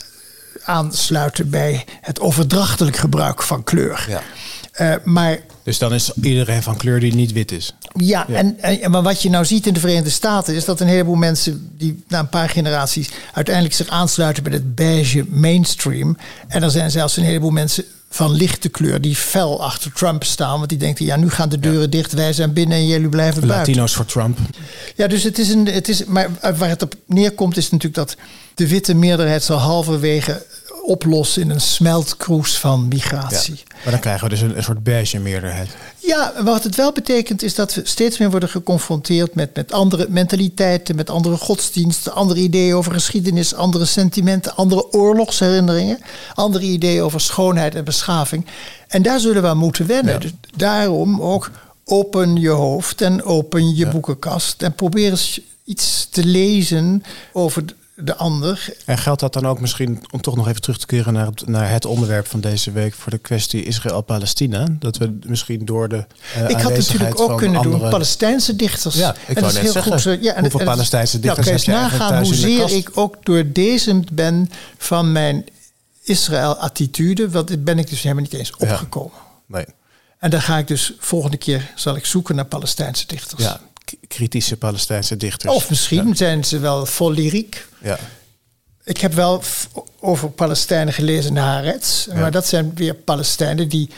aansluiten 0.64 1.50
bij 1.50 1.86
het 2.02 2.20
overdrachtelijk 2.20 2.98
gebruik 2.98 3.44
van 3.44 3.64
kleur. 3.64 4.06
Ja. 4.10 4.22
Uh, 4.82 4.96
maar 5.04 5.40
dus 5.64 5.78
dan 5.78 5.94
is 5.94 6.12
iedereen 6.22 6.64
van 6.64 6.78
kleur 6.78 7.00
die 7.00 7.14
niet 7.14 7.32
wit 7.32 7.52
is. 7.52 7.74
Ja, 7.94 8.28
En, 8.28 8.60
en, 8.60 8.92
maar 8.92 9.04
wat 9.04 9.22
je 9.22 9.30
nou 9.30 9.46
ziet 9.46 9.68
in 9.68 9.74
de 9.74 9.80
Verenigde 9.80 10.10
Staten 10.10 10.56
is 10.56 10.66
dat 10.66 10.80
een 10.80 10.88
heleboel 10.88 11.16
mensen 11.16 11.70
die 11.78 12.04
na 12.08 12.20
een 12.20 12.30
paar 12.30 12.50
generaties 12.50 13.10
uiteindelijk 13.34 13.76
zich 13.76 13.88
aansluiten 13.88 14.44
bij 14.44 14.52
het 14.52 14.76
beige 14.76 15.26
mainstream. 15.30 16.18
En 16.48 16.64
er 16.64 16.72
zijn 16.72 16.92
zelfs 16.92 17.18
een 17.18 17.24
heleboel 17.24 17.50
mensen 17.50 17.86
van 18.10 18.32
lichte 18.32 18.70
kleur 18.70 19.02
die 19.02 19.16
fel 19.16 19.64
achter 19.64 19.94
Trump 19.94 20.24
staan. 20.24 20.58
Want 20.58 20.70
die 20.70 20.78
denken, 20.78 21.06
ja, 21.06 21.16
nu 21.16 21.30
gaan 21.30 21.50
de 21.50 21.60
deuren 21.60 21.90
dicht, 21.90 22.14
wij 22.14 22.34
zijn 22.34 22.54
binnen 22.54 22.78
en 22.78 22.88
jullie 22.88 23.10
blijven 23.10 23.48
buiten. 23.48 23.58
Latino's 23.58 23.94
voor 23.94 24.06
Trump. 24.06 24.38
Ja, 24.96 25.08
dus 25.08 25.24
het 25.24 25.40
is 25.40 25.50
een. 25.50 25.66
Het 25.66 25.90
is, 25.90 26.06
maar 26.06 26.30
waar 26.58 26.70
het 26.70 26.82
op 26.82 26.96
neerkomt, 27.06 27.58
is 27.58 27.70
natuurlijk 27.70 27.96
dat 27.96 28.16
de 28.56 28.68
witte 28.68 28.94
meerderheid 28.94 29.44
zal 29.44 29.58
halverwege 29.58 30.46
oplossen 30.90 31.42
in 31.42 31.50
een 31.50 31.62
smeltkroes 31.62 32.58
van 32.58 32.88
migratie. 32.88 33.64
maar 33.84 33.92
dan 33.92 34.00
krijgen 34.00 34.24
we 34.24 34.30
dus 34.30 34.42
een, 34.42 34.58
een, 34.58 34.64
soort 34.64 34.84
beige 34.84 35.20
meerderheid. 35.20 35.70
Ja, 35.98 36.34
wat 36.44 36.64
het 36.64 36.76
wel 36.76 36.92
betekent 36.92 37.44
is 37.44 37.56
dat 37.56 37.74
we 37.74 37.82
steeds 37.84 38.18
meer 38.18 38.30
worden 38.30 38.50
geconfronteerd 38.50 39.36
met, 39.36 39.56
met 39.56 39.72
andere 39.72 40.06
mentaliteiten, 40.10 40.96
met 40.96 41.10
andere 41.10 41.38
godsdiensten, 41.38 42.14
andere 42.14 42.40
ideeën 42.40 42.76
over 42.76 42.92
geschiedenis, 42.92 43.54
andere 43.54 43.86
sentimenten, 43.86 44.56
andere 44.56 44.92
oorlogsherinneringen, 44.92 46.00
andere 46.34 46.66
ideeën 46.66 47.02
over 47.02 47.22
schoonheid 47.22 47.76
en 47.76 47.84
beschaving. 47.84 48.46
En 48.88 49.02
daar 49.02 49.20
zullen 49.20 49.42
we 49.42 49.48
aan 49.48 49.58
moeten 49.58 49.88
wennen. 49.88 50.20
Dus 50.20 50.34
daarom 50.56 51.22
ook 51.22 51.52
open 51.86 52.36
je 52.36 52.50
hoofd 52.50 53.02
en 53.02 53.24
open 53.24 53.76
je 53.76 53.88
boekenkast 53.88 54.62
en 54.62 54.74
probeer 54.74 55.10
eens 55.10 55.42
iets 55.64 56.08
te 56.12 56.26
lezen 56.26 57.04
over 57.34 57.64
de 58.02 58.16
ander. 58.16 58.74
En 58.86 58.98
geldt 58.98 59.20
dat 59.20 59.34
dan 59.34 59.46
ook 59.46 59.60
misschien, 59.60 60.04
om 60.12 60.22
toch 60.22 60.36
nog 60.36 60.48
even 60.48 60.62
terug 60.62 60.78
te 60.78 60.86
keren 60.86 61.14
naar 61.14 61.26
het, 61.26 61.48
naar 61.48 61.70
het 61.70 61.86
onderwerp 61.86 62.28
van 62.28 62.40
deze 62.40 62.72
week 62.72 62.94
voor 62.94 63.12
de 63.12 63.18
kwestie 63.18 63.64
Israël-Palestina? 63.64 64.68
Dat 64.80 64.98
we 64.98 65.18
misschien 65.26 65.66
door 65.66 65.90
de. 65.90 66.06
Uh, 66.38 66.50
ik 66.50 66.60
had 66.60 66.78
natuurlijk 66.78 67.20
ook 67.20 67.38
kunnen 67.38 67.58
andere... 67.58 67.80
doen 67.80 67.90
Palestijnse 67.90 68.56
dichters. 68.56 68.96
Ja, 68.96 69.16
ik 69.28 69.38
en 69.38 69.42
wou 69.42 69.54
net 69.54 69.72
zeggen. 69.72 70.02
Goed, 70.02 70.24
ja, 70.24 70.34
en 70.34 70.42
Hoeveel 70.42 70.64
Palestijnse 70.64 71.20
dichters 71.20 71.48
nou, 71.48 71.58
heb 71.58 71.66
je 71.66 71.72
nagaan 71.72 72.24
hoezeer 72.24 72.72
ik 72.72 72.90
ook 72.94 73.26
door 73.26 73.52
deze 73.52 74.04
ben 74.14 74.50
van 74.78 75.12
mijn 75.12 75.46
Israël-attitude. 76.04 77.30
Want 77.30 77.64
ben 77.64 77.80
ik 77.80 77.90
dus 77.90 78.02
helemaal 78.02 78.24
niet 78.24 78.34
eens 78.34 78.56
opgekomen. 78.56 79.12
Ja, 79.48 79.56
nee. 79.56 79.66
En 80.20 80.30
dan 80.30 80.42
ga 80.42 80.58
ik 80.58 80.68
dus 80.68 80.94
volgende 81.00 81.38
keer 81.38 81.72
zal 81.76 81.96
ik 81.96 82.06
zoeken 82.06 82.36
naar 82.36 82.46
Palestijnse 82.46 83.08
dichters. 83.08 83.44
Ja, 83.44 83.60
kritische 84.08 84.58
Palestijnse 84.58 85.18
dichters. 85.18 85.54
Of 85.54 85.70
misschien 85.70 86.16
zijn 86.16 86.44
ze 86.44 86.60
wel 86.60 86.86
vol 86.86 87.12
lyriek. 87.12 87.68
Ja. 87.84 88.00
Ik 88.84 88.98
heb 88.98 89.14
wel 89.14 89.44
over 90.00 90.30
Palestijnen 90.30 90.94
gelezen 90.94 91.34
naar 91.34 91.46
Haaretz. 91.46 92.08
Maar 92.08 92.32
dat 92.32 92.48
zijn 92.48 92.72
weer 92.76 92.94
Palestijnen 92.94 93.70
die 93.70 93.90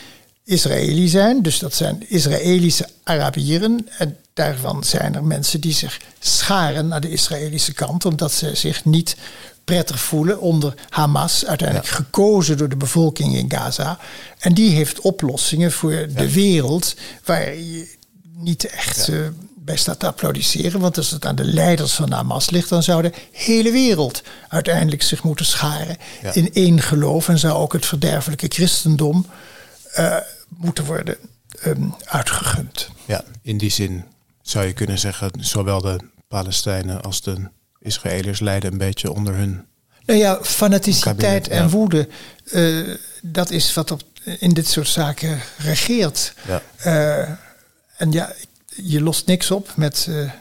Israëli 0.44 1.08
zijn. 1.08 1.42
Dus 1.42 1.60
dat 1.60 1.74
zijn 1.74 2.10
Israëlische 2.10 2.88
Arabieren. 3.04 3.88
En 3.98 4.18
daarvan 4.34 4.84
zijn 4.84 5.16
er 5.16 5.24
mensen 5.24 5.62
die 5.62 5.74
zich 5.74 6.00
scharen 6.20 6.88
naar 6.88 7.02
de 7.02 7.10
Israëlische 7.10 7.74
kant. 7.74 8.06
Omdat 8.06 8.32
ze 8.32 8.56
zich 8.56 8.86
niet 8.86 9.16
prettig 9.64 10.00
voelen 10.00 10.40
onder 10.40 10.74
Hamas. 10.90 11.46
Uiteindelijk 11.46 11.90
gekozen 11.90 12.58
door 12.58 12.70
de 12.70 12.78
bevolking 12.78 13.36
in 13.36 13.52
Gaza. 13.52 14.00
En 14.40 14.54
die 14.54 14.76
heeft 14.76 15.00
oplossingen 15.00 15.72
voor 15.72 16.08
de 16.16 16.32
wereld 16.32 16.96
waar 17.24 17.56
je 17.56 17.96
niet 18.38 18.66
echt... 18.66 19.06
Ja. 19.06 19.14
Uh, 19.14 19.28
bij 19.64 19.76
staat 19.76 20.00
te 20.00 20.08
applaudisseren. 20.08 20.80
Want 20.80 20.98
als 20.98 21.12
het 21.12 21.26
aan 21.26 21.36
de 21.36 21.44
leiders 21.44 21.94
van 21.94 22.12
Hamas 22.12 22.50
ligt, 22.50 22.70
dan 22.70 22.84
zou 22.84 23.02
de 23.02 23.14
hele 23.32 23.72
wereld 23.72 24.22
uiteindelijk 24.48 25.02
zich 25.02 25.24
moeten 25.24 25.46
scharen 25.46 25.98
in 26.34 26.54
één 26.54 26.82
geloof. 26.82 27.28
En 27.28 27.40
zou 27.40 27.54
ook 27.54 27.74
het 27.74 27.86
verderfelijke 27.86 28.48
christendom 28.48 29.26
uh, 29.98 30.18
moeten 30.48 30.86
worden 30.86 31.18
um, 31.66 31.94
uitgegund. 32.06 32.90
Ja, 33.06 33.24
in 33.42 33.58
die 33.58 33.70
zin 33.70 34.04
zou 34.42 34.66
je 34.66 34.74
kunnen 34.74 35.00
zeggen, 35.00 35.32
zowel 35.40 35.82
de 35.82 36.00
Palestijnen 36.28 37.02
als 37.02 37.22
de 37.22 37.50
Israëliërs 37.80 38.40
lijden 38.40 38.72
een 38.72 38.78
beetje 38.78 39.12
onder 39.12 39.36
hun. 39.36 39.66
Nou 40.06 40.20
ja, 40.20 40.40
fanaticiteit 40.44 41.48
en 41.48 41.70
woede, 41.70 42.08
uh, 42.46 42.96
dat 43.22 43.52
is 43.52 43.74
wat 43.74 43.92
op, 43.92 44.02
in 44.40 44.50
dit 44.50 44.68
soort 44.68 44.88
zaken 44.88 45.42
regeert. 45.58 46.34
Ja. 46.48 46.62
Uh, 46.86 47.30
en 47.98 48.12
ja, 48.12 48.34
je 48.76 49.02
lost 49.02 49.28
niks 49.28 49.52
op 49.52 49.74
met 49.76 50.06
uh, 50.10 50.32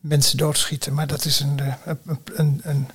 mensen 0.00 0.36
doodschieten. 0.36 0.94
Maar 0.94 1.06
dat 1.06 1.24
is 1.24 1.40
een, 1.40 1.60
een, 1.84 1.98
een, 2.34 2.60
een, 2.62 2.88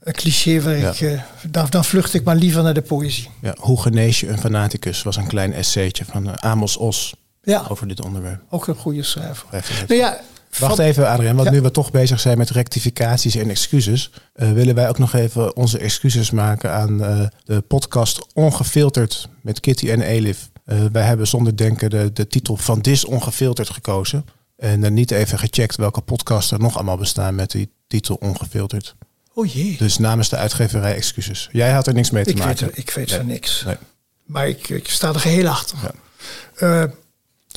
een 0.00 0.12
cliché 0.12 0.60
waar 0.60 0.76
ik... 0.76 1.00
Uh, 1.00 1.22
dan, 1.50 1.66
dan, 1.70 1.84
vlucht 1.84 2.14
ik 2.14 2.24
maar 2.24 2.36
liever 2.36 2.62
naar 2.62 2.74
de 2.74 2.82
poëzie. 2.82 3.30
Ja, 3.40 3.54
hoe 3.58 3.80
genees 3.80 4.20
je 4.20 4.28
een 4.28 4.38
fanaticus 4.38 5.02
was 5.02 5.16
een 5.16 5.26
klein 5.26 5.52
essaytje 5.52 6.04
van 6.04 6.40
Amos 6.40 6.76
Os 6.76 7.14
ja. 7.42 7.66
over 7.68 7.88
dit 7.88 8.04
onderwerp. 8.04 8.42
Ook 8.50 8.66
een 8.66 8.76
goede 8.76 9.02
schrijver. 9.02 9.46
Nou 9.86 10.00
ja, 10.00 10.20
Wacht 10.58 10.78
even, 10.78 11.08
Adriaan, 11.08 11.36
want 11.36 11.50
nu 11.50 11.60
we 11.60 11.70
toch 11.70 11.90
bezig 11.90 12.20
zijn 12.20 12.38
met 12.38 12.50
rectificaties 12.50 13.34
en 13.34 13.50
excuses, 13.50 14.10
uh, 14.36 14.52
willen 14.52 14.74
wij 14.74 14.88
ook 14.88 14.98
nog 14.98 15.12
even 15.14 15.56
onze 15.56 15.78
excuses 15.78 16.30
maken 16.30 16.72
aan 16.72 17.00
uh, 17.00 17.26
de 17.44 17.60
podcast 17.60 18.26
Ongefilterd 18.34 19.28
met 19.40 19.60
Kitty 19.60 19.90
en 19.90 20.00
Elif. 20.00 20.50
Uh, 20.72 20.84
wij 20.92 21.02
hebben 21.02 21.26
zonder 21.26 21.56
denken 21.56 21.90
de, 21.90 22.10
de 22.12 22.26
titel 22.26 22.56
van 22.56 22.80
Dis 22.80 23.04
Ongefilterd 23.04 23.70
gekozen. 23.70 24.24
En 24.56 24.80
dan 24.80 24.94
niet 24.94 25.10
even 25.10 25.38
gecheckt 25.38 25.76
welke 25.76 26.00
podcasts 26.00 26.50
er 26.50 26.58
nog 26.58 26.74
allemaal 26.74 26.96
bestaan 26.96 27.34
met 27.34 27.50
die 27.50 27.70
titel 27.86 28.16
Ongefilterd. 28.20 28.94
Oh 29.34 29.52
jee. 29.52 29.76
Dus 29.78 29.98
namens 29.98 30.28
de 30.28 30.36
uitgeverij 30.36 30.94
excuses. 30.94 31.48
Jij 31.52 31.72
had 31.72 31.86
er 31.86 31.94
niks 31.94 32.10
mee 32.10 32.24
te 32.24 32.30
ik 32.30 32.38
maken. 32.38 32.66
Weet 32.66 32.76
er, 32.76 32.78
ik 32.78 32.90
weet 32.90 33.08
nee. 33.08 33.18
van 33.18 33.26
niks. 33.26 33.62
Nee. 33.64 33.76
Maar 34.24 34.48
ik, 34.48 34.68
ik, 34.68 34.88
sta 34.88 35.08
er 35.08 35.20
geheel 35.20 35.48
achter. 35.48 35.78
Ja. 36.60 36.90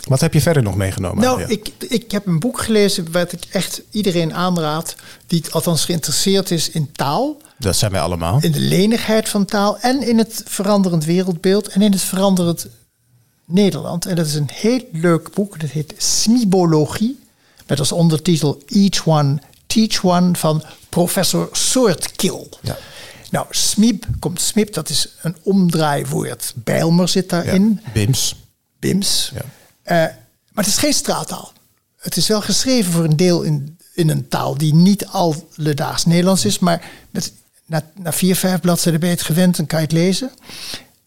Wat 0.03 0.21
heb 0.21 0.33
je 0.33 0.41
verder 0.41 0.63
nog 0.63 0.75
meegenomen? 0.75 1.23
Nou, 1.23 1.41
ik, 1.41 1.71
ik 1.79 2.11
heb 2.11 2.25
een 2.25 2.39
boek 2.39 2.61
gelezen 2.61 3.11
wat 3.11 3.31
ik 3.31 3.43
echt 3.51 3.81
iedereen 3.91 4.33
aanraad, 4.33 4.95
die 5.27 5.43
althans 5.49 5.85
geïnteresseerd 5.85 6.51
is 6.51 6.69
in 6.69 6.91
taal. 6.91 7.41
Dat 7.57 7.75
zijn 7.75 7.91
wij 7.91 8.01
allemaal. 8.01 8.37
In 8.41 8.51
de 8.51 8.59
lenigheid 8.59 9.29
van 9.29 9.45
taal 9.45 9.79
en 9.79 10.07
in 10.07 10.17
het 10.17 10.41
veranderend 10.45 11.05
wereldbeeld 11.05 11.67
en 11.67 11.81
in 11.81 11.91
het 11.91 12.01
veranderend 12.01 12.67
Nederland. 13.45 14.05
En 14.05 14.15
dat 14.15 14.25
is 14.25 14.33
een 14.33 14.49
heel 14.53 14.81
leuk 14.91 15.33
boek. 15.33 15.59
Dat 15.59 15.69
heet 15.69 15.93
Smibologie. 15.97 17.19
Met 17.67 17.79
als 17.79 17.91
ondertitel 17.91 18.61
Each 18.67 19.07
One 19.07 19.39
Teach 19.67 20.03
One 20.03 20.35
van 20.35 20.63
professor 20.89 21.49
Soortkil. 21.51 22.49
Ja. 22.61 22.77
Nou, 23.31 23.45
smib 23.49 24.05
komt 24.19 24.41
smib, 24.41 24.73
dat 24.73 24.89
is 24.89 25.09
een 25.21 25.35
omdraaiwoord. 25.41 26.53
Bijlmer 26.55 27.07
zit 27.07 27.29
daarin. 27.29 27.81
Ja. 27.83 27.91
Bims. 27.91 28.35
Bims. 28.79 29.31
Ja. 29.33 29.41
Uh, 29.41 30.15
maar 30.51 30.63
het 30.63 30.73
is 30.73 30.77
geen 30.77 30.93
straattaal. 30.93 31.51
Het 31.97 32.17
is 32.17 32.27
wel 32.27 32.41
geschreven 32.41 32.91
voor 32.91 33.03
een 33.03 33.15
deel 33.15 33.41
in, 33.41 33.77
in 33.93 34.09
een 34.09 34.27
taal 34.27 34.57
die 34.57 34.73
niet 34.73 35.05
alledaags 35.07 36.05
Nederlands 36.05 36.45
is. 36.45 36.59
Maar 36.59 36.91
met, 37.09 37.33
na, 37.65 37.91
na 37.95 38.11
vier, 38.11 38.35
vijf 38.35 38.59
bladzijden 38.59 38.99
ben 38.99 39.09
je 39.09 39.15
het 39.15 39.25
gewend 39.25 39.57
en 39.57 39.67
kan 39.67 39.79
je 39.79 39.85
het 39.85 39.93
lezen. 39.93 40.31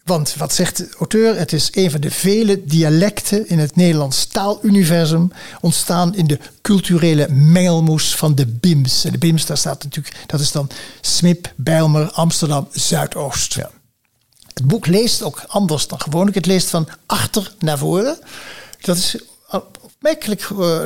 Want 0.09 0.35
wat 0.37 0.55
zegt 0.55 0.77
de 0.77 0.89
auteur? 0.99 1.39
Het 1.39 1.53
is 1.53 1.69
een 1.73 1.91
van 1.91 2.01
de 2.01 2.11
vele 2.11 2.65
dialecten 2.65 3.49
in 3.49 3.59
het 3.59 3.77
Nederlands 3.77 4.27
taaluniversum. 4.27 5.33
ontstaan 5.61 6.15
in 6.15 6.27
de 6.27 6.39
culturele 6.63 7.29
mengelmoes 7.31 8.15
van 8.15 8.35
de 8.35 8.47
BIMS. 8.47 9.05
En 9.05 9.13
de 9.13 9.19
BIMS, 9.19 9.47
daar 9.47 9.57
staat 9.57 9.85
natuurlijk, 9.85 10.17
dat 10.27 10.41
is 10.41 10.53
dan 10.53 10.71
Smip, 11.01 11.53
Bijlmer, 11.57 12.11
Amsterdam, 12.11 12.69
Zuidoost. 12.71 13.55
Ja. 13.55 13.71
Het 14.55 14.67
boek 14.67 14.87
leest 14.87 15.23
ook 15.23 15.43
anders 15.47 15.87
dan 15.87 16.01
gewoonlijk. 16.01 16.37
Het 16.37 16.47
leest 16.47 16.71
van 16.71 16.89
achter 17.07 17.53
naar 17.59 17.79
voren. 17.79 18.19
Dat 18.81 18.97
is 18.97 19.17
opmerkelijk 19.85 20.49
uh, 20.49 20.83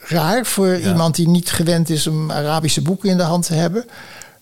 raar 0.00 0.46
voor 0.46 0.66
ja. 0.66 0.88
iemand 0.88 1.14
die 1.14 1.28
niet 1.28 1.50
gewend 1.50 1.90
is 1.90 2.06
om 2.06 2.30
Arabische 2.30 2.82
boeken 2.82 3.10
in 3.10 3.16
de 3.16 3.22
hand 3.22 3.46
te 3.46 3.54
hebben. 3.54 3.84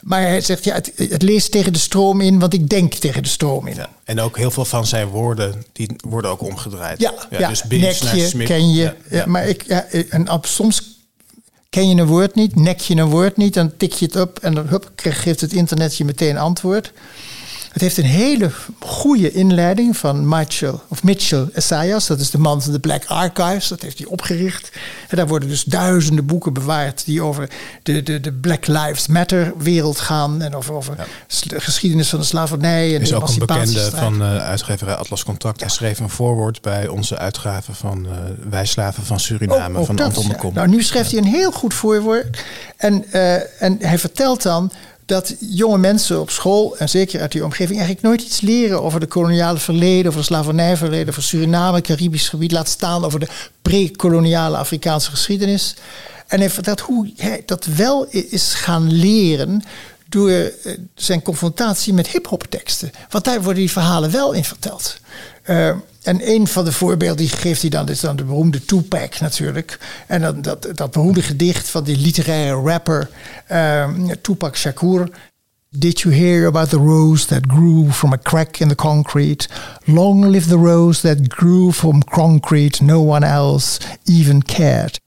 Maar 0.02 0.20
hij 0.20 0.40
zegt, 0.40 0.64
ja, 0.64 0.74
het, 0.74 0.92
het, 0.96 1.22
leest 1.22 1.50
tegen 1.50 1.72
de 1.72 1.78
stroom 1.78 2.20
in, 2.20 2.38
want 2.38 2.54
ik 2.54 2.68
denk 2.68 2.94
tegen 2.94 3.22
de 3.22 3.28
stroom 3.28 3.66
in. 3.66 3.74
Ja. 3.74 3.90
En 4.04 4.20
ook 4.20 4.36
heel 4.36 4.50
veel 4.50 4.64
van 4.64 4.86
zijn 4.86 5.06
woorden, 5.06 5.64
die 5.72 5.90
worden 6.08 6.30
ook 6.30 6.42
omgedraaid. 6.42 7.00
Ja, 7.00 7.14
ja, 7.30 7.48
dus 7.48 7.62
nekje 7.68 8.44
ken 8.44 8.70
je. 8.72 8.94
Ja, 9.10 9.26
maar 9.26 9.48
ik, 9.48 9.64
ja, 9.66 9.86
en 10.10 10.26
soms 10.42 10.82
ken 11.70 11.88
je 11.88 12.00
een 12.00 12.06
woord 12.06 12.34
niet, 12.34 12.56
nek 12.56 12.80
je 12.80 12.96
een 12.96 13.10
woord 13.10 13.36
niet, 13.36 13.54
dan 13.54 13.76
tik 13.76 13.92
je 13.92 14.04
het 14.04 14.16
op 14.16 14.38
en 14.38 14.54
dan 14.54 14.66
hup, 14.66 14.90
geeft 14.96 15.40
het 15.40 15.52
internet 15.52 15.96
je 15.96 16.04
meteen 16.04 16.38
antwoord. 16.38 16.92
Het 17.78 17.86
heeft 17.86 17.98
een 17.98 18.14
hele 18.14 18.50
goede 18.78 19.32
inleiding 19.32 19.96
van 19.96 20.28
Mitchell, 20.28 20.74
of 20.88 21.02
Mitchell 21.02 21.48
Essayas. 21.52 22.06
Dat 22.06 22.20
is 22.20 22.30
de 22.30 22.38
man 22.38 22.62
van 22.62 22.72
de 22.72 22.80
Black 22.80 23.04
Archives. 23.06 23.68
Dat 23.68 23.82
heeft 23.82 23.98
hij 23.98 24.06
opgericht. 24.06 24.70
En 25.08 25.16
daar 25.16 25.26
worden 25.26 25.48
dus 25.48 25.64
duizenden 25.64 26.26
boeken 26.26 26.52
bewaard 26.52 27.04
die 27.04 27.22
over 27.22 27.48
de, 27.82 28.02
de, 28.02 28.20
de 28.20 28.32
Black 28.32 28.66
Lives 28.66 29.06
Matter 29.06 29.52
wereld 29.58 30.00
gaan. 30.00 30.42
En 30.42 30.54
over, 30.54 30.74
over 30.74 30.96
de 31.46 31.60
geschiedenis 31.60 32.08
van 32.08 32.18
de 32.18 32.24
slavernij 32.24 32.94
en 32.94 33.00
is 33.00 33.08
de 33.08 33.16
ook 33.16 33.28
een 33.28 33.38
bekende 33.38 33.90
van 33.90 34.22
uh, 34.22 34.36
uitgeverij 34.36 34.94
Atlas 34.94 35.24
Contact. 35.24 35.60
Hij 35.60 35.70
schreef 35.70 35.98
een 35.98 36.10
voorwoord 36.10 36.62
bij 36.62 36.88
onze 36.88 37.18
uitgave 37.18 37.74
van 37.74 38.06
uh, 38.06 38.12
Wij 38.50 38.66
slaven 38.66 39.04
van 39.04 39.20
Suriname 39.20 39.74
Oh, 39.74 39.80
ook 39.80 39.86
van 39.86 40.00
Anton 40.00 40.28
de 40.28 40.34
ja. 40.42 40.50
Nou, 40.52 40.68
nu 40.68 40.82
schrijft 40.82 41.10
hij 41.10 41.20
een 41.20 41.26
heel 41.26 41.52
goed 41.52 41.74
voorwoord. 41.74 42.44
En, 42.76 43.04
eh, 43.12 43.62
en 43.62 43.76
hij 43.80 43.98
vertelt 43.98 44.42
dan 44.42 44.72
dat 45.08 45.34
jonge 45.38 45.78
mensen 45.78 46.20
op 46.20 46.30
school, 46.30 46.76
en 46.76 46.88
zeker 46.88 47.20
uit 47.20 47.32
die 47.32 47.44
omgeving, 47.44 47.78
eigenlijk 47.78 48.02
nooit 48.02 48.22
iets 48.22 48.40
leren 48.40 48.82
over 48.82 49.00
de 49.00 49.06
koloniale 49.06 49.58
verleden, 49.58 50.06
over 50.06 50.18
het 50.18 50.28
slavernijverleden, 50.28 51.08
over 51.08 51.22
Suriname, 51.22 51.80
Caribisch 51.80 52.28
gebied, 52.28 52.52
laat 52.52 52.68
staan 52.68 53.04
over 53.04 53.20
de 53.20 53.28
pre-koloniale 53.62 54.56
Afrikaanse 54.56 55.10
geschiedenis. 55.10 55.74
En 56.26 56.38
hij 56.38 56.50
vertelt 56.50 56.80
hoe 56.80 57.12
hij 57.16 57.42
dat 57.46 57.64
wel 57.64 58.06
is 58.10 58.54
gaan 58.54 58.92
leren 58.92 59.62
door 60.08 60.30
eh, 60.30 60.78
zijn 60.94 61.22
confrontatie 61.22 61.92
met 61.92 62.08
hip-hop 62.08 62.42
teksten. 62.48 62.90
Want 63.10 63.24
daar 63.24 63.42
worden 63.42 63.62
die 63.62 63.70
verhalen 63.70 64.10
wel 64.10 64.32
in 64.32 64.44
verteld. 64.44 65.00
Uh, 65.46 65.76
en 66.08 66.30
een 66.30 66.46
van 66.46 66.64
de 66.64 66.72
voorbeelden 66.72 67.16
die 67.16 67.28
geeft 67.28 67.60
hij 67.60 67.70
dan 67.70 67.88
is 67.88 68.00
dan 68.00 68.16
de 68.16 68.24
beroemde 68.24 68.64
Tupac 68.64 69.20
natuurlijk. 69.20 69.78
En 70.06 70.20
dan 70.20 70.42
dat, 70.42 70.68
dat 70.74 70.90
beroemde 70.90 71.22
gedicht 71.22 71.68
van 71.68 71.84
die 71.84 71.96
literaire 71.96 72.60
rapper 72.60 73.10
uh, 73.52 73.88
Tupac 74.22 74.56
Shakur. 74.56 75.08
Did 75.70 76.00
you 76.00 76.14
hear 76.14 76.46
about 76.46 76.68
the 76.68 76.76
rose 76.76 77.26
that 77.26 77.40
grew 77.46 77.90
from 77.90 78.12
a 78.12 78.18
crack 78.22 78.58
in 78.58 78.68
the 78.68 78.74
concrete? 78.74 79.48
Long 79.84 80.24
live 80.26 80.48
the 80.48 80.56
rose 80.56 81.00
that 81.00 81.18
grew 81.28 81.72
from 81.72 82.04
concrete, 82.04 82.84
no 82.84 83.00
one 83.00 83.26
else 83.26 83.78
even 84.04 84.42
cared. 84.42 85.00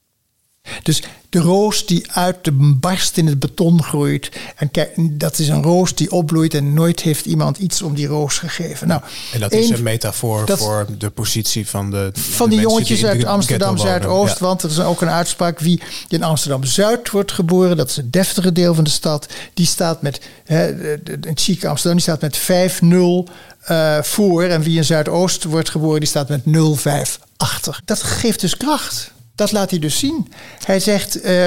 Dus 0.82 1.02
de 1.32 1.38
roos 1.38 1.86
die 1.86 2.12
uit 2.12 2.44
de 2.44 2.52
barst 2.52 3.16
in 3.16 3.26
het 3.26 3.38
beton 3.38 3.82
groeit. 3.82 4.30
En 4.56 4.70
kijk, 4.70 4.94
dat 4.96 5.38
is 5.38 5.48
een 5.48 5.62
roos 5.62 5.94
die 5.94 6.10
opbloeit 6.10 6.54
en 6.54 6.74
nooit 6.74 7.00
heeft 7.00 7.26
iemand 7.26 7.58
iets 7.58 7.82
om 7.82 7.94
die 7.94 8.06
roos 8.06 8.38
gegeven. 8.38 8.88
Nou, 8.88 9.02
en 9.32 9.40
dat 9.40 9.52
is 9.52 9.70
een 9.70 9.82
metafoor 9.82 10.46
dat, 10.46 10.58
voor 10.58 10.86
de 10.98 11.10
positie 11.10 11.68
van 11.68 11.90
de. 11.90 12.10
Van 12.14 12.48
de 12.48 12.54
die 12.54 12.64
jongetjes 12.64 12.98
die 12.98 13.08
uit 13.08 13.24
Amsterdam. 13.24 13.78
Zuidoost. 13.78 14.38
Ja. 14.38 14.44
Want 14.46 14.62
er 14.62 14.70
is 14.70 14.80
ook 14.80 15.00
een 15.00 15.10
uitspraak: 15.10 15.58
wie 15.58 15.80
in 16.08 16.22
Amsterdam 16.22 16.64
Zuid 16.64 17.10
wordt 17.10 17.32
geboren, 17.32 17.76
dat 17.76 17.88
is 17.88 17.96
het 17.96 18.12
deftige 18.12 18.52
deel 18.52 18.74
van 18.74 18.84
de 18.84 18.90
stad, 18.90 19.26
die 19.54 19.66
staat 19.66 20.02
met. 20.02 20.20
Hè, 20.44 20.92
een 21.26 21.32
chique 21.34 21.68
Amsterdam, 21.68 21.98
die 21.98 22.06
staat 22.08 22.20
met 22.20 22.80
5-0 22.82 23.32
uh, 23.70 24.02
voor. 24.02 24.42
En 24.42 24.62
wie 24.62 24.76
in 24.76 24.84
Zuidoost 24.84 25.44
wordt 25.44 25.70
geboren, 25.70 26.00
die 26.00 26.08
staat 26.08 26.28
met 26.28 26.42
0-5 26.44 27.22
achter. 27.36 27.80
Dat 27.84 28.02
geeft 28.02 28.40
dus 28.40 28.56
kracht. 28.56 29.12
Dat 29.34 29.52
laat 29.52 29.70
hij 29.70 29.78
dus 29.78 29.98
zien. 29.98 30.32
Hij 30.64 30.80
zegt: 30.80 31.24
uh, 31.24 31.46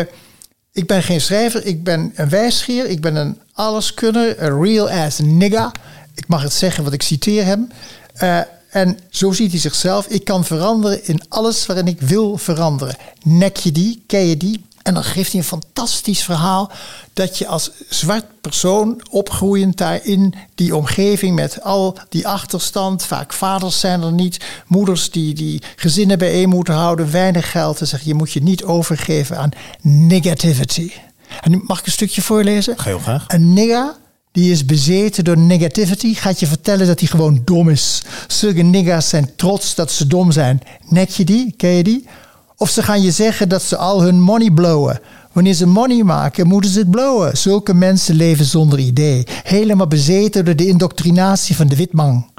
Ik 0.71 0.88
ben 0.88 1.04
geen 1.04 1.21
schrijver, 1.21 1.65
ik 1.65 1.84
ben 1.84 2.12
een 2.15 2.30
wijsgeer, 2.30 2.86
ik 2.86 3.02
ben 3.02 3.15
een 3.15 3.39
alleskunner, 3.54 4.41
a 4.43 4.62
real 4.62 4.89
ass 4.89 5.19
nigga. 5.19 5.71
Ik 6.15 6.28
mag 6.28 6.41
het 6.41 6.54
zeggen, 6.54 6.84
want 6.84 6.95
ik 6.95 7.02
citeer 7.02 7.45
hem. 7.45 7.69
Uh, 8.24 8.39
en 8.69 9.00
zo 9.10 9.32
ziet 9.32 9.52
hij 9.52 9.60
zichzelf. 9.60 10.08
Ik 10.08 10.24
kan 10.24 10.45
veranderen 10.45 11.06
in 11.06 11.21
alles 11.30 11.65
waarin 11.65 11.88
ik 11.88 12.02
wil 12.02 12.38
veranderen. 12.38 12.95
Nek 13.24 13.58
je 13.58 13.71
die? 13.71 14.04
Ken 14.08 14.26
je 14.26 14.38
die? 14.38 14.65
En 14.86 14.93
dan 14.93 15.04
geeft 15.04 15.32
hij 15.32 15.41
een 15.41 15.48
fantastisch 15.48 16.24
verhaal 16.24 16.71
dat 17.13 17.38
je 17.38 17.48
als 17.48 17.71
zwart 17.89 18.26
persoon 18.41 19.02
opgroeiend 19.10 19.78
daar 19.78 20.06
in 20.06 20.34
die 20.56 20.76
omgeving 20.76 21.36
met 21.36 21.62
al 21.62 21.98
die 22.10 22.28
achterstand, 22.28 23.06
vaak 23.06 23.34
vaders 23.34 23.80
zijn 23.80 24.02
er 24.02 24.12
niet, 24.12 24.45
moeders 24.67 25.12
die, 25.12 25.34
die 25.34 25.62
gezinnen 25.76 26.17
bijeen 26.17 26.50
moeten 26.50 26.74
houden, 26.74 27.12
weinig 27.12 27.52
geld, 27.52 27.80
en 27.80 27.88
zeggen 27.88 28.08
je 28.08 28.13
moet 28.13 28.32
je 28.32 28.43
niet 28.43 28.63
overgeven 28.63 29.38
aan 29.38 29.50
negativity. 29.82 30.91
En 31.41 31.52
nu 31.52 31.62
mag 31.63 31.80
ik 31.80 31.86
een 31.86 31.91
stukje 31.91 32.21
voorlezen? 32.21 32.76
Heel 32.84 33.00
graag. 33.00 33.26
Een 33.28 33.54
nigger 33.54 33.95
die 34.32 34.52
is 34.52 34.65
bezeten 34.65 35.24
door 35.24 35.38
negativity, 35.38 36.13
gaat 36.13 36.39
je 36.39 36.48
vertellen 36.48 36.88
dat 36.88 37.00
hij 37.00 37.08
gewoon 37.08 37.41
dom 37.45 37.69
is. 37.69 38.02
Zulke 38.28 38.62
niggers 38.62 39.10
zijn 39.10 39.36
trots 39.36 39.76
dat 39.76 39.91
ze 39.91 40.08
dom 40.08 40.32
zijn. 40.32 40.62
Nek 40.88 41.10
je 41.10 41.24
die? 41.24 41.54
Ken 41.58 41.69
je 41.69 41.84
die? 41.84 42.08
Of 42.58 42.70
ze 42.70 42.84
gaan 42.84 43.02
je 43.02 43.12
zeggen 43.12 43.50
dat 43.50 43.62
ze 43.62 43.78
al 43.78 44.02
hun 44.02 44.22
money 44.22 44.52
blowen. 44.52 45.00
Wanneer 45.32 45.54
ze 45.54 45.68
money 45.68 46.04
maken, 46.04 46.48
moeten 46.48 46.72
ze 46.72 46.80
het 46.80 46.91
blowen. 46.91 47.38
Zulke 47.38 47.74
mensen 47.74 48.15
leven 48.15 48.46
zonder 48.46 48.80
idee. 48.80 49.28
Helemaal 49.44 49.88
bezeten 49.88 50.46
door 50.46 50.56
de 50.56 50.68
indoctrinatie 50.68 51.56
van 51.56 51.68
de 51.68 51.76
witman. 51.76 52.30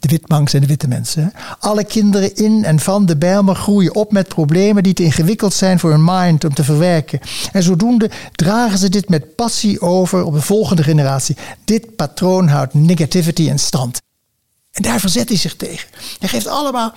De 0.00 0.08
witman 0.08 0.48
zijn 0.48 0.62
de 0.62 0.68
witte 0.68 0.88
mensen. 0.88 1.32
Alle 1.58 1.84
kinderen 1.84 2.34
in 2.34 2.64
en 2.64 2.80
van 2.80 3.06
de 3.06 3.16
Bijlmer 3.16 3.54
groeien 3.54 3.94
op 3.94 4.12
met 4.12 4.28
problemen 4.28 4.82
die 4.82 4.94
te 4.94 5.02
ingewikkeld 5.02 5.54
zijn 5.54 5.78
voor 5.78 5.90
hun 5.90 6.04
mind 6.04 6.44
om 6.44 6.54
te 6.54 6.64
verwerken. 6.64 7.20
En 7.52 7.62
zodoende 7.62 8.10
dragen 8.32 8.78
ze 8.78 8.88
dit 8.88 9.08
met 9.08 9.34
passie 9.36 9.80
over 9.80 10.24
op 10.24 10.32
de 10.32 10.42
volgende 10.42 10.82
generatie. 10.82 11.36
Dit 11.64 11.96
patroon 11.96 12.48
houdt 12.48 12.74
negativity 12.74 13.42
in 13.42 13.58
stand. 13.58 14.00
En 14.72 14.82
daar 14.82 15.00
verzet 15.00 15.28
hij 15.28 15.38
zich 15.38 15.56
tegen. 15.56 15.88
Hij 16.18 16.28
geeft 16.28 16.46
allemaal 16.46 16.94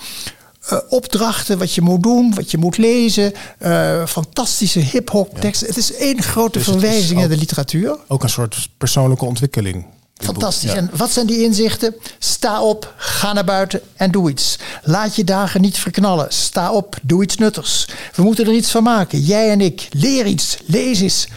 uh, 0.72 0.80
opdrachten, 0.90 1.58
wat 1.58 1.74
je 1.74 1.82
moet 1.82 2.04
doen, 2.04 2.34
wat 2.36 2.52
je 2.52 2.58
moet 2.58 2.78
lezen. 2.78 3.34
Uh, 3.60 4.06
fantastische 4.06 4.80
hip-hop 4.80 5.40
teksten. 5.40 5.68
Ja. 5.68 5.74
Het 5.74 5.84
is 5.84 5.94
één 5.94 6.22
grote 6.22 6.58
dus 6.58 6.68
verwijzing 6.68 7.20
naar 7.20 7.30
de 7.30 7.38
literatuur. 7.38 7.98
Ook 8.08 8.24
een 8.24 8.30
soort 8.30 8.70
persoonlijke 8.78 9.26
ontwikkeling. 9.26 9.86
Fantastisch. 10.16 10.72
Ja. 10.72 10.76
En 10.76 10.90
wat 10.94 11.12
zijn 11.12 11.26
die 11.26 11.44
inzichten? 11.44 11.96
Sta 12.20 12.62
op, 12.62 12.94
ga 12.98 13.34
naar 13.34 13.46
buiten 13.46 13.82
en 13.96 14.12
doe 14.12 14.30
iets. 14.30 14.60
Laat 14.84 15.16
je 15.16 15.24
dagen 15.24 15.62
niet 15.62 15.78
verknallen. 15.78 16.28
Sta 16.30 16.72
op, 16.72 16.96
doe 17.02 17.24
iets 17.24 17.38
nuttigs. 17.38 17.88
We 18.16 18.24
moeten 18.24 18.46
er 18.46 18.54
iets 18.54 18.72
van 18.72 18.84
maken. 18.84 19.20
Jij 19.20 19.50
en 19.50 19.62
ik. 19.62 19.88
Leer 19.92 20.26
iets, 20.26 20.58
lees 20.66 21.02
iets. 21.02 21.28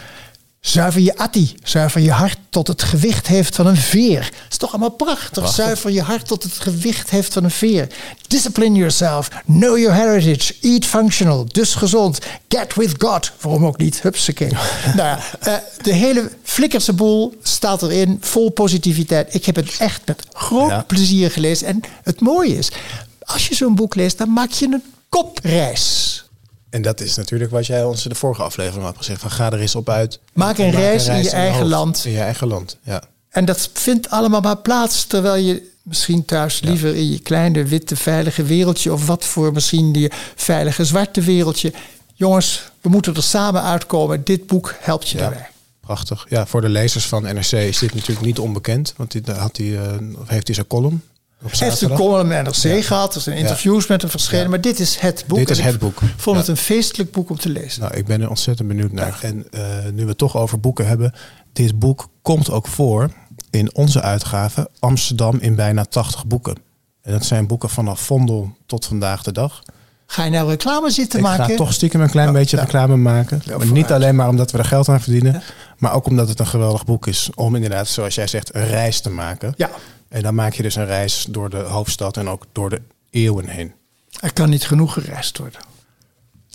Zuiver 0.61 1.01
je 1.01 1.17
atti, 1.17 1.55
zuiver 1.63 2.01
je 2.01 2.11
hart 2.11 2.37
tot 2.49 2.67
het 2.67 2.83
gewicht 2.83 3.27
heeft 3.27 3.55
van 3.55 3.67
een 3.67 3.77
veer. 3.77 4.19
Dat 4.19 4.31
is 4.49 4.57
toch 4.57 4.69
allemaal 4.69 4.89
prachtig. 4.89 5.29
prachtig. 5.31 5.65
Zuiver 5.65 5.91
je 5.91 6.01
hart 6.01 6.27
tot 6.27 6.43
het 6.43 6.53
gewicht 6.53 7.09
heeft 7.09 7.33
van 7.33 7.43
een 7.43 7.51
veer. 7.51 7.87
Discipline 8.27 8.75
yourself, 8.75 9.29
know 9.45 9.77
your 9.77 9.93
heritage, 9.93 10.53
eat 10.61 10.85
functional, 10.85 11.45
dus 11.45 11.75
gezond. 11.75 12.19
Get 12.47 12.75
with 12.75 12.93
God, 12.97 13.31
waarom 13.41 13.65
ook 13.65 13.77
niet? 13.77 14.01
Hupsakee. 14.01 14.51
nou 14.95 14.97
ja, 14.97 15.19
uh, 15.47 15.53
de 15.81 15.93
hele 15.93 16.31
flikkerse 16.43 16.93
boel 16.93 17.37
staat 17.41 17.81
erin, 17.81 18.17
vol 18.21 18.49
positiviteit. 18.49 19.33
Ik 19.33 19.45
heb 19.45 19.55
het 19.55 19.77
echt 19.77 20.01
met 20.05 20.23
groot 20.31 20.69
ja. 20.69 20.83
plezier 20.87 21.31
gelezen. 21.31 21.67
En 21.67 21.81
het 22.03 22.21
mooie 22.21 22.57
is, 22.57 22.71
als 23.19 23.47
je 23.47 23.55
zo'n 23.55 23.75
boek 23.75 23.95
leest, 23.95 24.17
dan 24.17 24.33
maak 24.33 24.51
je 24.51 24.65
een 24.65 24.83
kopreis. 25.09 26.23
En 26.69 26.81
dat 26.81 27.01
is 27.01 27.15
natuurlijk 27.15 27.51
wat 27.51 27.65
jij 27.65 27.83
ons 27.83 28.03
in 28.03 28.09
de 28.09 28.15
vorige 28.15 28.43
aflevering 28.43 28.83
had 28.83 28.97
gezegd. 28.97 29.21
Van 29.21 29.31
ga 29.31 29.51
er 29.51 29.59
eens 29.59 29.75
op 29.75 29.89
uit. 29.89 30.19
Maak 30.33 30.57
een, 30.57 30.71
reis, 30.71 31.07
in 31.07 31.23
je 31.23 31.29
eigen 31.29 31.59
hoofd. 31.59 31.69
land. 31.69 32.05
In 32.05 32.11
je 32.11 32.19
eigen 32.19 32.47
land, 32.47 32.77
ja. 32.83 33.03
En 33.29 33.45
dat 33.45 33.69
vindt 33.73 34.09
allemaal 34.09 34.41
maar 34.41 34.57
plaats 34.57 35.05
terwijl 35.05 35.43
je 35.43 35.71
misschien 35.83 36.25
thuis 36.25 36.59
ja. 36.59 36.69
liever 36.69 36.95
in 36.95 37.11
je 37.11 37.19
kleine 37.19 37.63
witte 37.63 37.95
veilige 37.95 38.43
wereldje 38.43 38.93
of 38.93 39.05
wat 39.05 39.25
voor 39.25 39.53
misschien 39.53 39.91
die 39.91 40.11
veilige 40.35 40.85
zwarte 40.85 41.21
wereldje. 41.21 41.73
Jongens, 42.13 42.71
we 42.81 42.89
moeten 42.89 43.15
er 43.15 43.23
samen 43.23 43.63
uitkomen. 43.63 44.23
Dit 44.23 44.47
boek 44.47 44.75
helpt 44.79 45.09
je 45.09 45.17
ja. 45.17 45.23
daarbij. 45.23 45.49
Prachtig. 45.79 46.25
Ja, 46.29 46.45
voor 46.45 46.61
de 46.61 46.69
lezers 46.69 47.05
van 47.05 47.23
NRC 47.23 47.51
is 47.51 47.79
dit 47.79 47.93
natuurlijk 47.93 48.25
niet 48.25 48.39
onbekend, 48.39 48.93
want 48.97 49.11
dit 49.11 49.27
had 49.27 49.57
hij, 49.57 49.65
uh, 49.65 49.81
heeft 50.25 50.45
hij 50.45 50.55
zijn 50.55 50.67
column. 50.67 51.03
Hij 51.47 51.67
heeft 51.67 51.81
een 51.81 51.93
column 51.93 52.27
met 52.27 52.43
NRC 52.43 52.75
ja. 52.75 52.81
gehad, 52.81 53.15
er 53.15 53.21
zijn 53.21 53.37
interviews 53.37 53.87
met 53.87 54.01
hem 54.01 54.11
verschenen, 54.11 54.49
maar 54.49 54.61
dit 54.61 54.79
is 54.79 54.97
het 54.97 55.23
boek. 55.27 55.37
Dit 55.37 55.49
is 55.49 55.59
het 55.59 55.79
boek. 55.79 56.01
Ik 56.01 56.13
vond 56.15 56.37
het 56.37 56.47
een 56.47 56.57
feestelijk 56.57 57.11
boek 57.11 57.29
om 57.29 57.39
te 57.39 57.49
lezen. 57.49 57.81
Nou, 57.81 57.95
ik 57.95 58.05
ben 58.05 58.21
er 58.21 58.29
ontzettend 58.29 58.67
benieuwd 58.67 58.91
naar. 58.91 59.19
En 59.21 59.45
uh, 59.51 59.61
nu 59.93 60.03
we 60.03 60.09
het 60.09 60.17
toch 60.17 60.37
over 60.37 60.59
boeken 60.59 60.87
hebben, 60.87 61.13
dit 61.53 61.79
boek 61.79 62.09
komt 62.21 62.51
ook 62.51 62.67
voor 62.67 63.09
in 63.49 63.75
onze 63.75 64.01
uitgave 64.01 64.69
Amsterdam 64.79 65.37
in 65.39 65.55
bijna 65.55 65.85
80 65.85 66.25
boeken. 66.25 66.55
En 67.01 67.11
dat 67.11 67.25
zijn 67.25 67.47
boeken 67.47 67.69
vanaf 67.69 67.99
Vondel 67.99 68.55
tot 68.65 68.85
vandaag 68.85 69.23
de 69.23 69.31
dag. 69.31 69.61
Ga 70.05 70.23
je 70.23 70.29
nou 70.29 70.49
reclame 70.49 70.89
zitten 70.89 71.19
ik 71.19 71.25
maken? 71.25 71.43
Ik 71.43 71.49
ga 71.49 71.55
toch 71.55 71.73
stiekem 71.73 72.01
een 72.01 72.09
klein 72.09 72.33
beetje 72.33 72.57
reclame 72.57 72.95
maken. 72.95 73.41
Maar 73.57 73.71
niet 73.71 73.91
alleen 73.91 74.15
maar 74.15 74.29
omdat 74.29 74.51
we 74.51 74.57
er 74.57 74.65
geld 74.65 74.89
aan 74.89 75.01
verdienen. 75.01 75.41
Maar 75.77 75.93
ook 75.93 76.05
omdat 76.05 76.27
het 76.29 76.39
een 76.39 76.47
geweldig 76.47 76.85
boek 76.85 77.07
is. 77.07 77.29
Om 77.35 77.55
inderdaad, 77.55 77.87
zoals 77.87 78.15
jij 78.15 78.27
zegt, 78.27 78.55
een 78.55 78.67
reis 78.67 79.01
te 79.01 79.09
maken. 79.09 79.53
Ja. 79.57 79.69
En 80.09 80.21
dan 80.21 80.35
maak 80.35 80.53
je 80.53 80.63
dus 80.63 80.75
een 80.75 80.85
reis 80.85 81.25
door 81.29 81.49
de 81.49 81.57
hoofdstad 81.57 82.17
en 82.17 82.29
ook 82.29 82.45
door 82.51 82.69
de 82.69 82.81
eeuwen 83.09 83.47
heen. 83.47 83.73
Er 84.19 84.33
kan 84.33 84.49
niet 84.49 84.65
genoeg 84.65 84.93
gereisd 84.93 85.37
worden. 85.37 85.59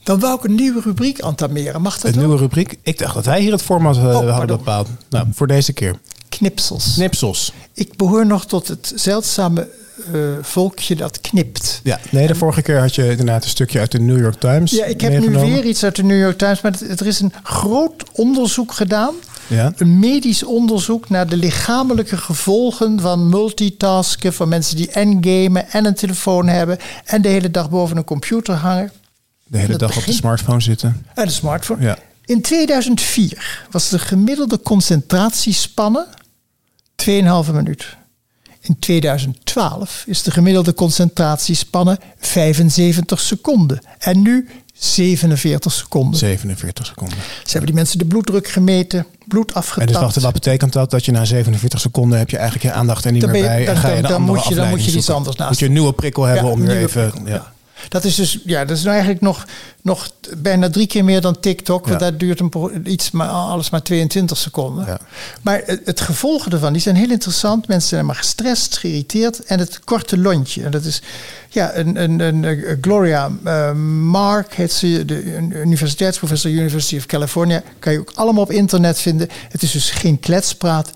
Dan 0.02 0.20
wou 0.20 0.34
ik 0.34 0.44
een 0.44 0.54
nieuwe 0.54 0.80
rubriek 0.80 1.20
antameren. 1.20 1.82
Mag 1.82 1.98
dat 1.98 2.12
Een 2.12 2.18
nieuwe 2.18 2.36
rubriek? 2.36 2.78
Ik 2.82 2.98
dacht 2.98 3.14
dat 3.14 3.24
wij 3.24 3.40
hier 3.40 3.52
het 3.52 3.62
format 3.62 3.96
uh, 3.96 4.04
oh, 4.04 4.30
hadden 4.30 4.56
bepaald. 4.56 4.88
Nou, 5.10 5.26
voor 5.32 5.46
deze 5.46 5.72
keer. 5.72 5.98
Knipsels. 6.28 6.94
Knipsels. 6.94 7.52
Ik 7.72 7.96
behoor 7.96 8.26
nog 8.26 8.46
tot 8.46 8.68
het 8.68 8.92
zeldzame 8.94 9.68
uh, 10.12 10.28
volkje 10.40 10.96
dat 10.96 11.20
knipt. 11.20 11.80
Ja, 11.82 12.00
nee, 12.10 12.26
de 12.26 12.34
vorige 12.34 12.62
keer 12.62 12.80
had 12.80 12.94
je 12.94 13.10
inderdaad 13.10 13.44
een 13.44 13.50
stukje 13.50 13.78
uit 13.78 13.92
de 13.92 14.00
New 14.00 14.18
York 14.18 14.40
Times. 14.40 14.70
Ja, 14.70 14.84
ik 14.84 15.00
heb 15.00 15.18
nu 15.18 15.38
weer 15.38 15.64
iets 15.64 15.84
uit 15.84 15.96
de 15.96 16.04
New 16.04 16.20
York 16.20 16.38
Times. 16.38 16.60
Maar 16.60 16.72
er 16.96 17.06
is 17.06 17.20
een 17.20 17.32
groot 17.42 18.04
onderzoek 18.12 18.72
gedaan 18.72 19.14
Ja? 19.46 19.72
Een 19.76 19.98
medisch 19.98 20.44
onderzoek 20.44 21.08
naar 21.08 21.28
de 21.28 21.36
lichamelijke 21.36 22.16
gevolgen 22.16 23.00
van 23.00 23.28
multitasken. 23.28 24.32
Van 24.32 24.48
mensen 24.48 24.76
die 24.76 24.90
en 24.90 25.18
gamen 25.20 25.70
en 25.70 25.84
een 25.84 25.94
telefoon 25.94 26.48
hebben. 26.48 26.78
En 27.04 27.22
de 27.22 27.28
hele 27.28 27.50
dag 27.50 27.70
boven 27.70 27.96
een 27.96 28.04
computer 28.04 28.54
hangen. 28.54 28.92
De 29.46 29.58
hele 29.58 29.76
dag 29.76 29.96
op 29.96 30.04
de 30.04 30.12
smartphone 30.12 30.60
zitten. 30.60 31.06
En 31.14 31.24
een 31.24 31.30
smartphone. 31.30 31.82
Ja. 31.82 31.98
In 32.24 32.42
2004 32.42 33.66
was 33.70 33.88
de 33.88 33.98
gemiddelde 33.98 34.60
concentratiespanne 34.60 36.06
2,5 37.04 37.52
minuut. 37.52 37.96
In 38.60 38.78
2012 38.78 40.04
is 40.06 40.22
de 40.22 40.30
gemiddelde 40.30 40.74
concentratiespanne 40.74 41.98
75 42.18 43.20
seconden. 43.20 43.80
En 43.98 44.22
nu 44.22 44.48
47 44.78 45.72
seconden. 45.72 46.18
47 46.18 46.86
seconden. 46.86 47.16
Ze 47.44 47.50
hebben 47.50 47.66
die 47.66 47.74
mensen 47.74 47.98
de 47.98 48.04
bloeddruk 48.04 48.48
gemeten, 48.48 49.06
bloed 49.28 49.50
En 49.50 49.56
afgetapt. 49.56 49.88
dus 49.92 50.00
wacht, 50.00 50.20
wat 50.20 50.32
betekent 50.32 50.72
dat? 50.72 50.90
Dat 50.90 51.04
je 51.04 51.12
na 51.12 51.24
47 51.24 51.80
seconden 51.80 52.18
heb 52.18 52.30
je 52.30 52.36
eigenlijk 52.36 52.66
je 52.66 52.72
aandacht 52.72 53.04
er 53.04 53.12
niet 53.12 53.20
Dan 53.20 53.30
meer 53.30 53.42
bij. 53.42 53.64
dan- 53.64 53.74
en 53.74 53.80
ga 53.80 53.88
je 53.88 54.02
dan- 54.02 54.10
dan 54.10 54.22
moet 54.22 54.44
je- 54.46 54.54
dan 54.54 54.68
moet 54.68 54.84
je 54.84 54.96
iets 54.96 55.10
anders 55.10 55.36
naast 55.36 55.50
Moet 55.50 55.58
je 55.58 55.66
een 55.66 55.72
nieuwe 55.72 55.92
prikkel 55.92 56.22
hebben 56.22 56.50
om 56.50 56.60
weer 56.60 56.76
even... 56.76 57.12
ja. 57.24 57.52
Dat 57.88 58.04
is 58.04 58.14
dus, 58.14 58.38
ja, 58.44 58.64
dat 58.64 58.76
is 58.76 58.82
nou 58.82 58.94
eigenlijk 58.94 59.24
nog, 59.24 59.44
nog 59.82 60.10
bijna 60.38 60.70
drie 60.70 60.86
keer 60.86 61.04
meer 61.04 61.20
dan 61.20 61.40
TikTok. 61.40 61.86
Want 61.86 62.00
Ja. 62.00 62.10
daar 62.10 62.18
duurt 62.18 62.40
een, 62.40 62.52
iets 62.84 63.10
maar, 63.10 63.28
alles 63.28 63.70
maar 63.70 63.82
22 63.82 64.38
seconden. 64.38 64.86
Ja. 64.86 64.98
Maar 65.42 65.62
het, 65.64 65.80
het 65.84 66.00
gevolgen 66.00 66.52
ervan, 66.52 66.72
die 66.72 66.82
zijn 66.82 66.96
heel 66.96 67.10
interessant. 67.10 67.68
Mensen 67.68 67.88
zijn 67.88 68.06
maar 68.06 68.14
gestrest, 68.16 68.76
geïrriteerd. 68.76 69.44
En 69.44 69.58
het 69.58 69.80
korte 69.84 70.18
lontje. 70.18 70.64
En 70.64 70.70
dat 70.70 70.84
is, 70.84 71.02
ja, 71.48 71.74
een, 71.74 72.02
een, 72.02 72.20
een, 72.20 72.42
een 72.42 72.78
Gloria 72.80 73.30
eh, 73.44 73.72
Mark, 74.00 74.54
heet 74.54 74.72
ze, 74.72 75.04
de 75.04 75.36
een 75.36 75.56
universiteitsprofessor 75.56 76.50
University 76.50 76.96
of 76.96 77.06
California. 77.06 77.62
Kan 77.78 77.92
je 77.92 77.98
ook 77.98 78.12
allemaal 78.14 78.42
op 78.42 78.50
internet 78.50 78.98
vinden. 79.00 79.28
Het 79.48 79.62
is 79.62 79.70
dus 79.70 79.90
geen 79.90 80.20
kletspraat. 80.20 80.92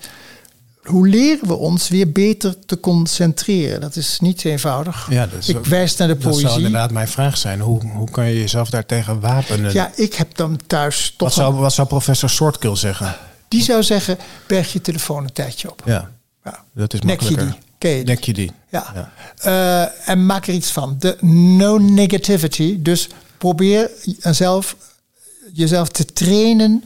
Hoe 0.89 1.07
leren 1.07 1.47
we 1.47 1.53
ons 1.53 1.87
weer 1.89 2.11
beter 2.11 2.65
te 2.65 2.79
concentreren? 2.79 3.81
Dat 3.81 3.95
is 3.95 4.19
niet 4.19 4.45
eenvoudig. 4.45 5.07
Ja, 5.09 5.27
dat 5.27 5.39
is 5.39 5.49
Ik 5.49 5.65
wijs 5.65 5.95
naar 5.95 6.07
de 6.07 6.17
Dat 6.17 6.23
zou 6.33 6.35
poëzie. 6.43 6.57
inderdaad 6.57 6.91
mijn 6.91 7.07
vraag 7.07 7.37
zijn. 7.37 7.59
Hoe, 7.59 7.81
hoe 7.91 8.09
kan 8.09 8.25
je 8.29 8.39
jezelf 8.39 8.69
daartegen 8.69 9.19
wapenen? 9.19 9.73
Ja, 9.73 9.91
ik 9.95 10.13
heb 10.13 10.35
dan 10.37 10.59
thuis 10.67 11.13
toch. 11.17 11.27
wat, 11.27 11.37
zou, 11.37 11.53
wat 11.55 11.73
zou 11.73 11.87
professor 11.87 12.29
Shortkill 12.29 12.75
zeggen? 12.75 13.15
die 13.47 13.61
zou 13.63 13.83
zeggen: 13.83 14.17
berg 14.47 14.73
je 14.73 14.81
telefoon 14.81 15.23
een 15.23 15.33
tijdje 15.33 15.71
op. 15.71 15.81
Ja, 15.85 16.09
Ja. 16.43 16.63
dat 16.73 16.93
is 16.93 16.99
Nek 16.99 17.19
je 17.21 17.25
makkelijker. 17.29 17.59
die? 17.59 17.67
Ken 17.77 17.89
je 17.91 17.95
die? 18.03 18.05
Nek 18.15 18.23
je 18.23 18.33
die? 18.33 18.51
Ja. 18.69 18.93
Ja. 18.95 19.11
Eh, 20.05 20.09
en 20.09 20.25
maak 20.25 20.47
er 20.47 20.53
iets 20.53 20.71
van. 20.71 20.95
De 20.99 21.17
no 21.21 21.77
negativity. 21.77 22.81
Dus 22.81 23.07
probeer 23.37 23.91
jezelf, 24.19 24.75
jezelf 25.53 25.89
te 25.89 26.05
trainen 26.05 26.83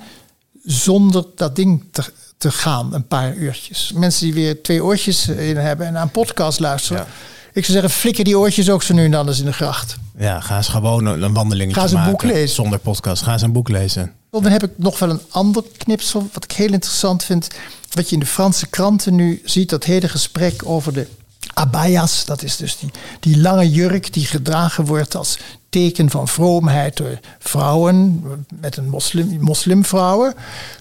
zonder 0.63 1.25
dat 1.35 1.55
ding 1.55 1.83
te, 1.91 2.03
te 2.43 2.51
gaan, 2.51 2.93
een 2.93 3.07
paar 3.07 3.33
uurtjes. 3.33 3.91
Mensen 3.95 4.25
die 4.25 4.33
weer 4.33 4.61
twee 4.61 4.83
oortjes 4.83 5.27
in 5.27 5.57
hebben 5.57 5.87
en 5.87 5.95
een 5.95 6.09
podcast 6.11 6.59
luisteren. 6.59 7.01
Ja. 7.01 7.07
Ik 7.53 7.65
zou 7.65 7.79
zeggen, 7.79 7.99
flikker 7.99 8.23
die 8.23 8.37
oortjes 8.37 8.69
ook 8.69 8.83
zo 8.83 8.93
nu 8.93 9.05
en 9.05 9.11
dan 9.11 9.27
eens 9.27 9.39
in 9.39 9.45
de 9.45 9.53
gracht. 9.53 9.95
Ja, 10.17 10.39
ga 10.39 10.57
eens 10.57 10.67
gewoon 10.67 11.05
een, 11.05 11.33
wandeling 11.33 11.73
Ga 11.73 11.81
eens 11.81 11.91
een 11.91 11.97
maken. 11.97 12.11
boek 12.11 12.23
lezen. 12.23 12.55
Zonder 12.55 12.79
podcast. 12.79 13.23
Ga 13.23 13.33
eens 13.33 13.41
een 13.41 13.51
boek 13.51 13.69
lezen. 13.69 14.11
Dan 14.31 14.45
heb 14.45 14.63
ik 14.63 14.69
nog 14.75 14.99
wel 14.99 15.09
een 15.09 15.21
ander 15.29 15.63
knipsel, 15.77 16.29
wat 16.33 16.43
ik 16.43 16.51
heel 16.51 16.71
interessant 16.71 17.23
vind. 17.23 17.47
Wat 17.91 18.07
je 18.09 18.13
in 18.13 18.19
de 18.19 18.25
Franse 18.25 18.67
kranten 18.67 19.15
nu 19.15 19.41
ziet, 19.45 19.69
dat 19.69 19.83
hele 19.83 20.07
gesprek 20.09 20.61
over 20.65 20.93
de 20.93 21.07
abayas. 21.53 22.25
Dat 22.25 22.43
is 22.43 22.57
dus 22.57 22.77
die, 22.77 22.91
die 23.19 23.37
lange 23.41 23.69
jurk 23.69 24.13
die 24.13 24.25
gedragen 24.25 24.85
wordt 24.85 25.15
als 25.15 25.37
teken 25.69 26.09
van 26.09 26.27
vroomheid 26.27 26.97
door 26.97 27.19
vrouwen, 27.39 28.23
met 28.61 28.77
een 28.77 28.89
moslim, 28.89 29.37
moslimvrouwen. 29.39 30.33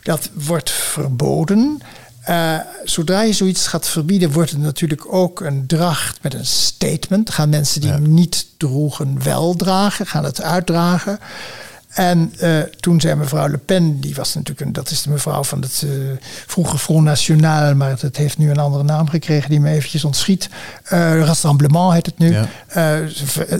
Dat 0.02 0.30
wordt 0.32 0.70
verboden. 0.70 1.80
Eh, 2.22 2.58
zodra 2.84 3.22
je 3.22 3.32
zoiets 3.32 3.66
gaat 3.66 3.88
verbieden, 3.88 4.32
wordt 4.32 4.50
het 4.50 4.60
natuurlijk 4.60 5.14
ook 5.14 5.40
een 5.40 5.66
dracht 5.66 6.18
met 6.22 6.34
een 6.34 6.46
statement. 6.46 7.30
Gaan 7.30 7.48
mensen 7.48 7.80
die 7.80 7.90
hem 7.90 8.14
niet 8.14 8.46
droegen 8.56 9.22
wel 9.22 9.54
dragen, 9.54 10.06
gaan 10.06 10.24
het 10.24 10.42
uitdragen. 10.42 11.18
En 11.92 12.32
eh, 12.38 12.60
toen 12.80 13.00
zei 13.00 13.14
mevrouw 13.14 13.48
Le 13.48 13.58
Pen, 13.58 14.00
die 14.00 14.14
was 14.14 14.34
natuurlijk 14.34 14.66
een, 14.66 14.72
dat 14.72 14.90
is 14.90 15.02
de 15.02 15.10
mevrouw 15.10 15.44
van 15.44 15.60
het 15.60 15.82
eh, 15.84 15.90
vroege 16.46 16.78
Front 16.78 17.04
National, 17.04 17.74
maar 17.74 17.96
het, 18.00 18.16
heeft 18.16 18.38
nu 18.38 18.50
een 18.50 18.58
andere 18.58 18.84
naam 18.84 19.08
gekregen 19.08 19.50
die 19.50 19.60
me 19.60 19.70
eventjes 19.70 20.04
ontschiet. 20.04 20.48
Eh 20.84 21.24
Rassemblement 21.24 21.92
heet 21.92 22.06
het 22.06 22.18
nu. 22.18 22.30
Ja. 22.32 22.48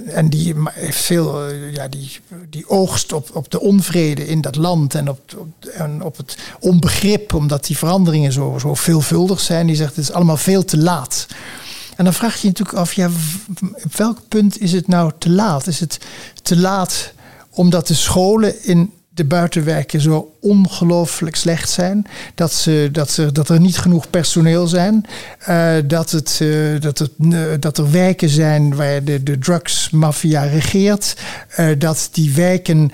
En 0.06 0.28
die 0.28 0.54
heeft 0.72 1.00
veel, 1.00 1.50
ja, 1.50 1.88
die, 1.88 2.20
die 2.50 2.68
oogst 2.68 3.12
op, 3.12 3.30
op 3.32 3.50
de 3.50 3.60
onvrede 3.60 4.26
in 4.26 4.40
dat 4.40 4.56
land 4.56 4.94
en 4.94 5.08
op, 5.08 5.20
op, 5.36 5.64
en 5.64 6.02
op 6.02 6.16
het 6.16 6.36
onbegrip, 6.60 7.34
omdat 7.34 7.66
die 7.66 7.78
veranderingen 7.78 8.32
zo, 8.32 8.56
zo 8.58 8.74
veelvuldig 8.74 9.40
zijn. 9.40 9.66
Die 9.66 9.76
zegt 9.76 9.96
het 9.96 10.04
is 10.04 10.12
allemaal 10.12 10.36
veel 10.36 10.64
te 10.64 10.78
laat. 10.78 11.26
En 11.96 12.04
dan 12.04 12.14
vraag 12.14 12.34
je 12.34 12.40
je 12.40 12.46
natuurlijk 12.46 12.78
af, 12.78 12.92
ja, 12.92 13.10
op 13.84 13.96
welk 13.96 14.18
punt 14.28 14.60
is 14.60 14.72
het 14.72 14.88
nou 14.88 15.12
te 15.18 15.30
laat? 15.30 15.66
Is 15.66 15.80
het 15.80 15.98
te 16.42 16.56
laat 16.56 17.12
omdat 17.54 17.86
de 17.86 17.94
scholen 17.94 18.64
in 18.64 18.92
de 19.14 19.24
buitenwijken 19.24 20.00
zo 20.00 20.34
ongelooflijk 20.40 21.36
slecht 21.36 21.70
zijn. 21.70 22.06
Dat, 22.34 22.52
ze, 22.52 22.88
dat, 22.92 23.10
ze, 23.10 23.32
dat 23.32 23.48
er 23.48 23.60
niet 23.60 23.78
genoeg 23.78 24.10
personeel 24.10 24.66
zijn. 24.66 25.06
Eh, 25.38 25.74
dat, 25.84 26.10
het, 26.10 26.38
eh, 26.42 26.80
dat, 26.80 26.98
het, 26.98 27.10
eh, 27.30 27.40
dat 27.60 27.78
er 27.78 27.90
wijken 27.90 28.28
zijn 28.28 28.74
waar 28.76 29.04
de, 29.04 29.22
de 29.22 29.38
drugsmafia 29.38 30.42
regeert. 30.42 31.16
Dat 31.78 32.08
die 32.12 32.34
wijken 32.34 32.90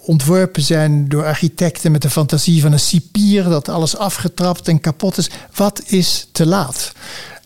ontworpen 0.00 0.62
zijn 0.62 1.08
door 1.08 1.24
architecten 1.24 1.92
met 1.92 2.02
de 2.02 2.10
fantasie 2.10 2.60
van 2.62 2.72
een 2.72 2.80
cipier. 2.80 3.44
Dat 3.44 3.68
alles 3.68 3.96
afgetrapt 3.96 4.68
en 4.68 4.80
kapot 4.80 5.18
is. 5.18 5.30
Wat 5.54 5.82
is 5.86 6.28
te 6.32 6.46
laat? 6.46 6.92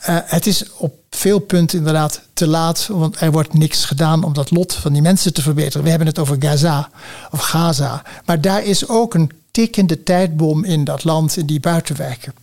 Eh, 0.05 0.17
het 0.25 0.47
is 0.47 0.64
op 0.77 0.95
veel 1.11 1.38
punten 1.38 1.79
inderdaad 1.79 2.21
te 2.33 2.47
laat, 2.47 2.87
want 2.87 3.21
er 3.21 3.33
wordt 3.33 3.55
niks 3.55 3.85
gedaan 3.85 4.25
om 4.25 4.33
dat 4.33 4.51
lot 4.51 4.75
van 4.75 4.93
die 4.93 5.03
mensen 5.03 5.33
te 5.33 5.43
verbeteren. 5.43 5.83
We 5.83 5.88
hebben 5.88 6.09
het 6.09 6.19
over 6.19 6.37
Gaza 6.38 6.90
of 7.31 7.40
Gaza, 7.40 8.03
maar 8.25 8.40
daar 8.40 8.64
is 8.64 8.88
ook 8.88 9.14
een 9.14 9.31
tikkende 9.51 10.03
tijdbom 10.03 10.64
in 10.64 10.85
dat 10.85 11.05
land, 11.05 11.37
in 11.37 11.47
die 11.47 11.61
buitenwijken. 11.61 12.35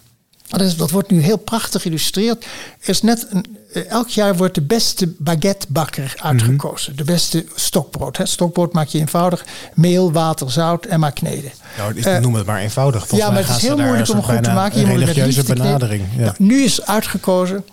Dat, 0.48 0.78
dat 0.78 0.92
wordt 0.92 1.12
nu 1.12 1.22
heel 1.22 1.38
prachtig 1.38 1.82
geïllustreerd. 1.82 2.44
Er 2.80 2.90
is 2.90 3.02
net 3.02 3.28
een, 3.30 3.58
elk 3.74 4.10
jaar 4.10 4.36
wordt 4.38 4.56
de 4.56 4.62
beste 4.62 5.14
baguettebakker 5.18 6.14
uitgekozen. 6.22 6.96
De 6.96 7.04
beste 7.04 7.46
stokbrood. 7.56 8.18
Hè. 8.18 8.26
Stokbrood 8.26 8.74
maak 8.74 8.88
je 8.88 9.00
eenvoudig. 9.00 9.46
Meel, 9.74 10.12
water, 10.12 10.52
zout 10.52 10.86
en 10.86 11.00
maar 11.00 11.12
kneden. 11.12 11.52
Nou, 11.78 11.96
ik 11.98 12.06
Eh, 12.06 12.18
noem 12.20 12.34
het 12.36 12.46
maar 12.46 12.60
eenvoudig. 12.60 13.00
Volgens 13.08 13.20
ja, 13.30 13.30
maar 13.36 13.48
het 13.48 13.56
is 13.56 13.62
heel 13.62 13.78
moeilijk 13.78 14.10
om 14.10 14.24
goed 14.24 14.44
te 14.44 14.52
maken. 14.52 14.80
Je 14.80 14.86
moet 14.86 14.98
religieuze 15.00 15.44
benadering. 15.44 16.04
Ja. 16.18 16.22
Nou, 16.24 16.36
nu 16.38 16.64
is 16.64 16.86
uitgekozen. 16.86 17.66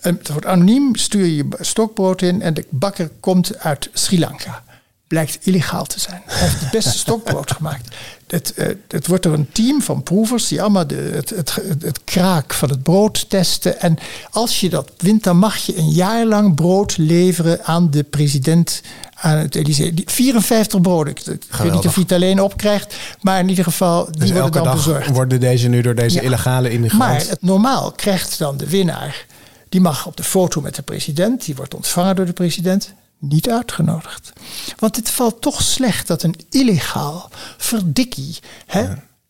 eh, 0.00 0.12
Het 0.18 0.28
wordt 0.28 0.46
anoniem, 0.46 0.96
stuur 0.96 1.24
je 1.24 1.36
je 1.36 1.48
stokbrood 1.60 2.22
in 2.22 2.42
en 2.42 2.54
de 2.54 2.66
bakker 2.70 3.10
komt 3.20 3.58
uit 3.58 3.90
Sri 3.92 4.18
Lanka. 4.18 4.62
Blijkt 5.08 5.38
illegaal 5.42 5.84
te 5.84 6.00
zijn. 6.00 6.22
Hij 6.26 6.38
heeft 6.48 6.60
het 6.60 6.70
beste 6.70 6.98
stokbrood 7.04 7.50
gemaakt. 7.52 7.94
Het, 8.26 8.54
eh, 8.54 8.68
het 8.88 9.06
wordt 9.06 9.22
door 9.22 9.32
een 9.32 9.48
team 9.52 9.82
van 9.82 10.02
proevers 10.02 10.48
die 10.48 10.60
allemaal 10.62 10.86
de, 10.86 11.10
het, 11.14 11.30
het, 11.30 11.54
het, 11.54 11.82
het 11.82 12.00
kraak 12.04 12.54
van 12.54 12.68
het 12.70 12.82
brood 12.82 13.30
testen. 13.30 13.80
En 13.80 13.98
als 14.30 14.60
je 14.60 14.68
dat 14.68 14.90
wint, 14.98 15.24
dan 15.24 15.36
mag 15.38 15.56
je 15.56 15.78
een 15.78 15.90
jaar 15.90 16.24
lang 16.26 16.54
brood 16.54 16.96
leveren 16.96 17.64
aan 17.64 17.90
de 17.90 18.02
president 18.02 18.82
aan 19.14 19.36
het 19.38 19.54
Elysée. 19.54 19.94
Die 19.94 20.04
54 20.08 20.80
broden. 20.80 21.12
Ik, 21.12 21.40
weet 21.58 21.72
niet 21.72 21.86
of 21.86 21.94
hij 21.94 22.02
het 22.02 22.12
alleen 22.12 22.40
opkrijgt, 22.42 22.94
maar 23.20 23.38
in 23.40 23.48
ieder 23.48 23.64
geval, 23.64 24.04
die 24.04 24.20
Dus 24.20 24.30
worden 24.30 24.52
dan 24.52 24.64
dag 24.64 24.74
bezorgd. 24.74 25.10
worden 25.10 25.40
deze 25.40 25.68
nu 25.68 25.80
door 25.80 25.94
deze 25.94 26.16
Ja. 26.16 26.22
illegale 26.22 26.70
immigrant... 26.70 27.02
Maar 27.02 27.28
het 27.28 27.42
normaal 27.42 27.92
krijgt 27.92 28.38
dan 28.38 28.56
de 28.56 28.68
winnaar, 28.68 29.26
die 29.68 29.80
mag 29.80 30.06
op 30.06 30.16
de 30.16 30.22
foto 30.24 30.60
met 30.60 30.74
de 30.74 30.82
president, 30.82 31.44
die 31.44 31.54
wordt 31.54 31.74
ontvangen 31.74 32.16
door 32.16 32.26
de 32.26 32.32
president, 32.32 32.92
niet 33.18 33.50
uitgenodigd. 33.50 34.32
Want 34.78 34.96
het 34.96 35.10
valt 35.10 35.40
toch 35.40 35.62
slecht 35.62 36.06
dat 36.06 36.22
een 36.22 36.34
illegaal 36.50 37.30
verdikkie 37.56 38.38
hè, 38.66 38.84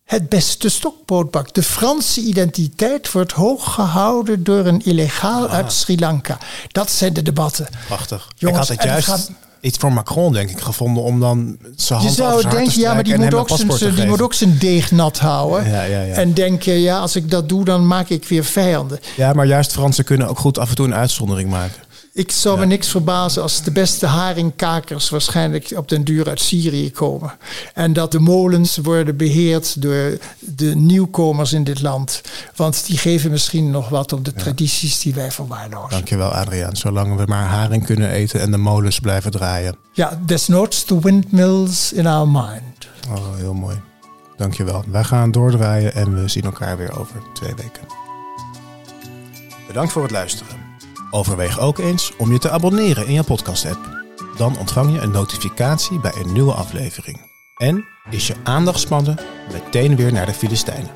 het 0.05 0.29
beste 0.29 0.69
stokbrood 0.69 1.31
bakt. 1.31 1.55
De 1.55 1.63
Franse 1.63 2.21
identiteit 2.21 3.13
wordt 3.13 3.33
hoog 3.33 3.75
gehouden 3.75 4.45
door 4.45 4.67
een 4.67 4.85
illegaal 4.85 5.49
uit 5.49 5.73
Sri 5.73 5.99
Lanka. 5.99 6.39
Dat 6.69 6.91
zijn 6.91 7.13
de 7.13 7.23
debatten. 7.23 7.67
Prachtig. 7.87 8.29
Jongens, 8.37 8.71
ik 8.71 8.81
had 8.81 8.85
het 8.85 8.91
juist 8.93 9.07
gaat- 9.09 9.31
iets 9.61 9.79
voor 9.79 9.93
Macron, 9.93 10.33
denk 10.33 10.51
ik, 10.51 10.61
gevonden 10.61 11.03
om 11.03 11.21
dan 11.21 11.57
zijn 11.77 12.01
Je 12.01 12.05
hand 12.05 12.17
zou 12.17 12.43
denken, 12.43 12.73
te 12.73 12.81
ja, 12.81 12.95
maar 12.95 13.03
die 13.05 13.19
moet, 13.19 13.35
ook 13.35 13.49
zijn, 13.49 13.69
die 13.69 13.79
geven. 13.79 14.09
moet 14.09 14.23
ook 14.23 14.35
zijn 14.35 14.59
deeg 14.59 14.91
nat 14.91 15.19
houden. 15.19 15.71
Ja, 15.71 15.83
ja, 15.83 16.03
ja. 16.03 16.15
En 16.15 16.35
denken, 16.35 16.73
ja, 16.73 16.99
als 16.99 17.17
ik 17.17 17.31
dat 17.31 17.49
doe, 17.49 17.65
dan 17.65 17.87
maak 17.87 18.09
ik 18.09 18.25
weer 18.29 18.45
vijanden. 18.45 19.01
Ja, 19.17 19.33
maar 19.33 19.47
juist 19.47 19.73
Fransen 19.73 20.05
kunnen 20.05 20.29
ook 20.29 20.39
goed 20.39 20.59
af 20.59 20.69
en 20.69 20.75
toe 20.75 20.87
een 20.87 20.95
uitzondering 20.95 21.51
maken. 21.51 21.83
Ik 22.17 22.31
zou 22.31 22.59
me 22.59 22.67
niks 22.67 22.89
verbazen 22.89 23.43
als 23.43 23.63
de 23.63 23.71
beste 23.71 24.07
haringkakers 24.07 25.09
waarschijnlijk 25.09 25.73
op 25.77 25.89
den 25.89 26.05
duur 26.05 26.29
uit 26.29 26.41
Syrië 26.41 26.91
komen. 26.91 27.33
En 27.75 27.93
dat 27.93 28.13
de 28.13 28.19
molens 28.19 28.77
worden 28.77 29.17
beheerd 29.17 29.83
door 29.83 30.19
de 30.39 30.75
nieuwkomers 30.75 31.53
in 31.53 31.65
dit 31.65 31.83
land. 31.83 32.21
Want 32.55 32.87
die 32.87 32.99
geven 32.99 33.31
misschien 33.31 33.71
nog 33.71 33.89
wat 33.89 34.13
op 34.13 34.25
de 34.25 34.33
tradities 34.33 35.01
die 35.01 35.15
wij 35.15 35.31
verwaarlozen. 35.31 35.91
Dankjewel, 35.91 36.29
Adriaan. 36.29 36.77
Zolang 36.77 37.17
we 37.17 37.25
maar 37.27 37.47
haring 37.47 37.85
kunnen 37.85 38.11
eten 38.11 38.41
en 38.41 38.51
de 38.51 38.57
molens 38.57 39.01
blijven 39.01 39.31
draaien. 39.31 39.77
Ja, 39.93 40.21
desnoods 40.27 40.85
the 40.85 41.01
windmills 41.01 41.93
in 41.93 42.07
our 42.07 42.29
mind. 42.29 42.89
Oh, 43.11 43.37
heel 43.37 43.55
mooi. 43.55 43.81
Dankjewel. 44.37 44.85
Wij 44.87 45.05
gaan 45.05 45.31
doordraaien 45.31 45.95
en 45.95 46.23
we 46.23 46.29
zien 46.29 46.45
elkaar 46.45 46.77
weer 46.77 46.99
over 46.99 47.23
twee 47.33 47.55
weken. 47.55 47.83
Bedankt 49.67 49.93
voor 49.93 50.03
het 50.03 50.11
luisteren. 50.11 50.66
Overweeg 51.11 51.59
ook 51.59 51.79
eens 51.79 52.13
om 52.17 52.33
je 52.33 52.39
te 52.39 52.51
abonneren 52.51 53.07
in 53.07 53.13
je 53.13 53.23
podcast-app. 53.23 54.05
Dan 54.37 54.59
ontvang 54.59 54.93
je 54.93 55.01
een 55.01 55.11
notificatie 55.11 56.01
bij 56.01 56.13
een 56.15 56.33
nieuwe 56.33 56.53
aflevering. 56.53 57.21
En 57.57 57.85
is 58.11 58.27
je 58.27 58.35
aandachtspannen 58.45 59.19
meteen 59.53 59.97
weer 59.97 60.13
naar 60.13 60.27
de 60.27 60.33
Filistijnen. 60.33 60.91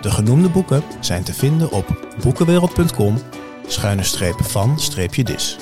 De 0.00 0.10
genoemde 0.10 0.48
boeken 0.48 0.82
zijn 1.00 1.22
te 1.22 1.34
vinden 1.34 1.70
op 1.70 2.14
boekenwereld.com 2.22 3.18
schuine 3.66 4.02
streep 4.02 4.42
van 4.42 4.80
streepje 4.80 5.24
dis. 5.24 5.56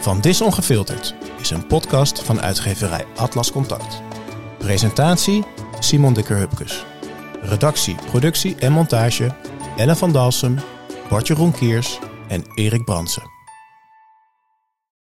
Van 0.00 0.20
Dis 0.20 0.40
Ongefilterd 0.40 1.14
is 1.40 1.50
een 1.50 1.66
podcast 1.66 2.22
van 2.22 2.40
uitgeverij 2.40 3.04
Atlas 3.16 3.52
Contact. 3.52 4.02
Presentatie 4.58 5.44
Simon 5.78 6.12
Dikker-Hupkes. 6.12 6.84
Redactie, 7.42 7.94
productie 8.06 8.56
en 8.56 8.72
montage 8.72 9.34
Ellen 9.76 9.96
van 9.96 10.12
Dalsem, 10.12 10.58
Bartje 11.08 11.34
Ronkiers 11.34 11.98
en 12.30 12.44
Erik 12.56 12.86
Bransen. 12.86 13.39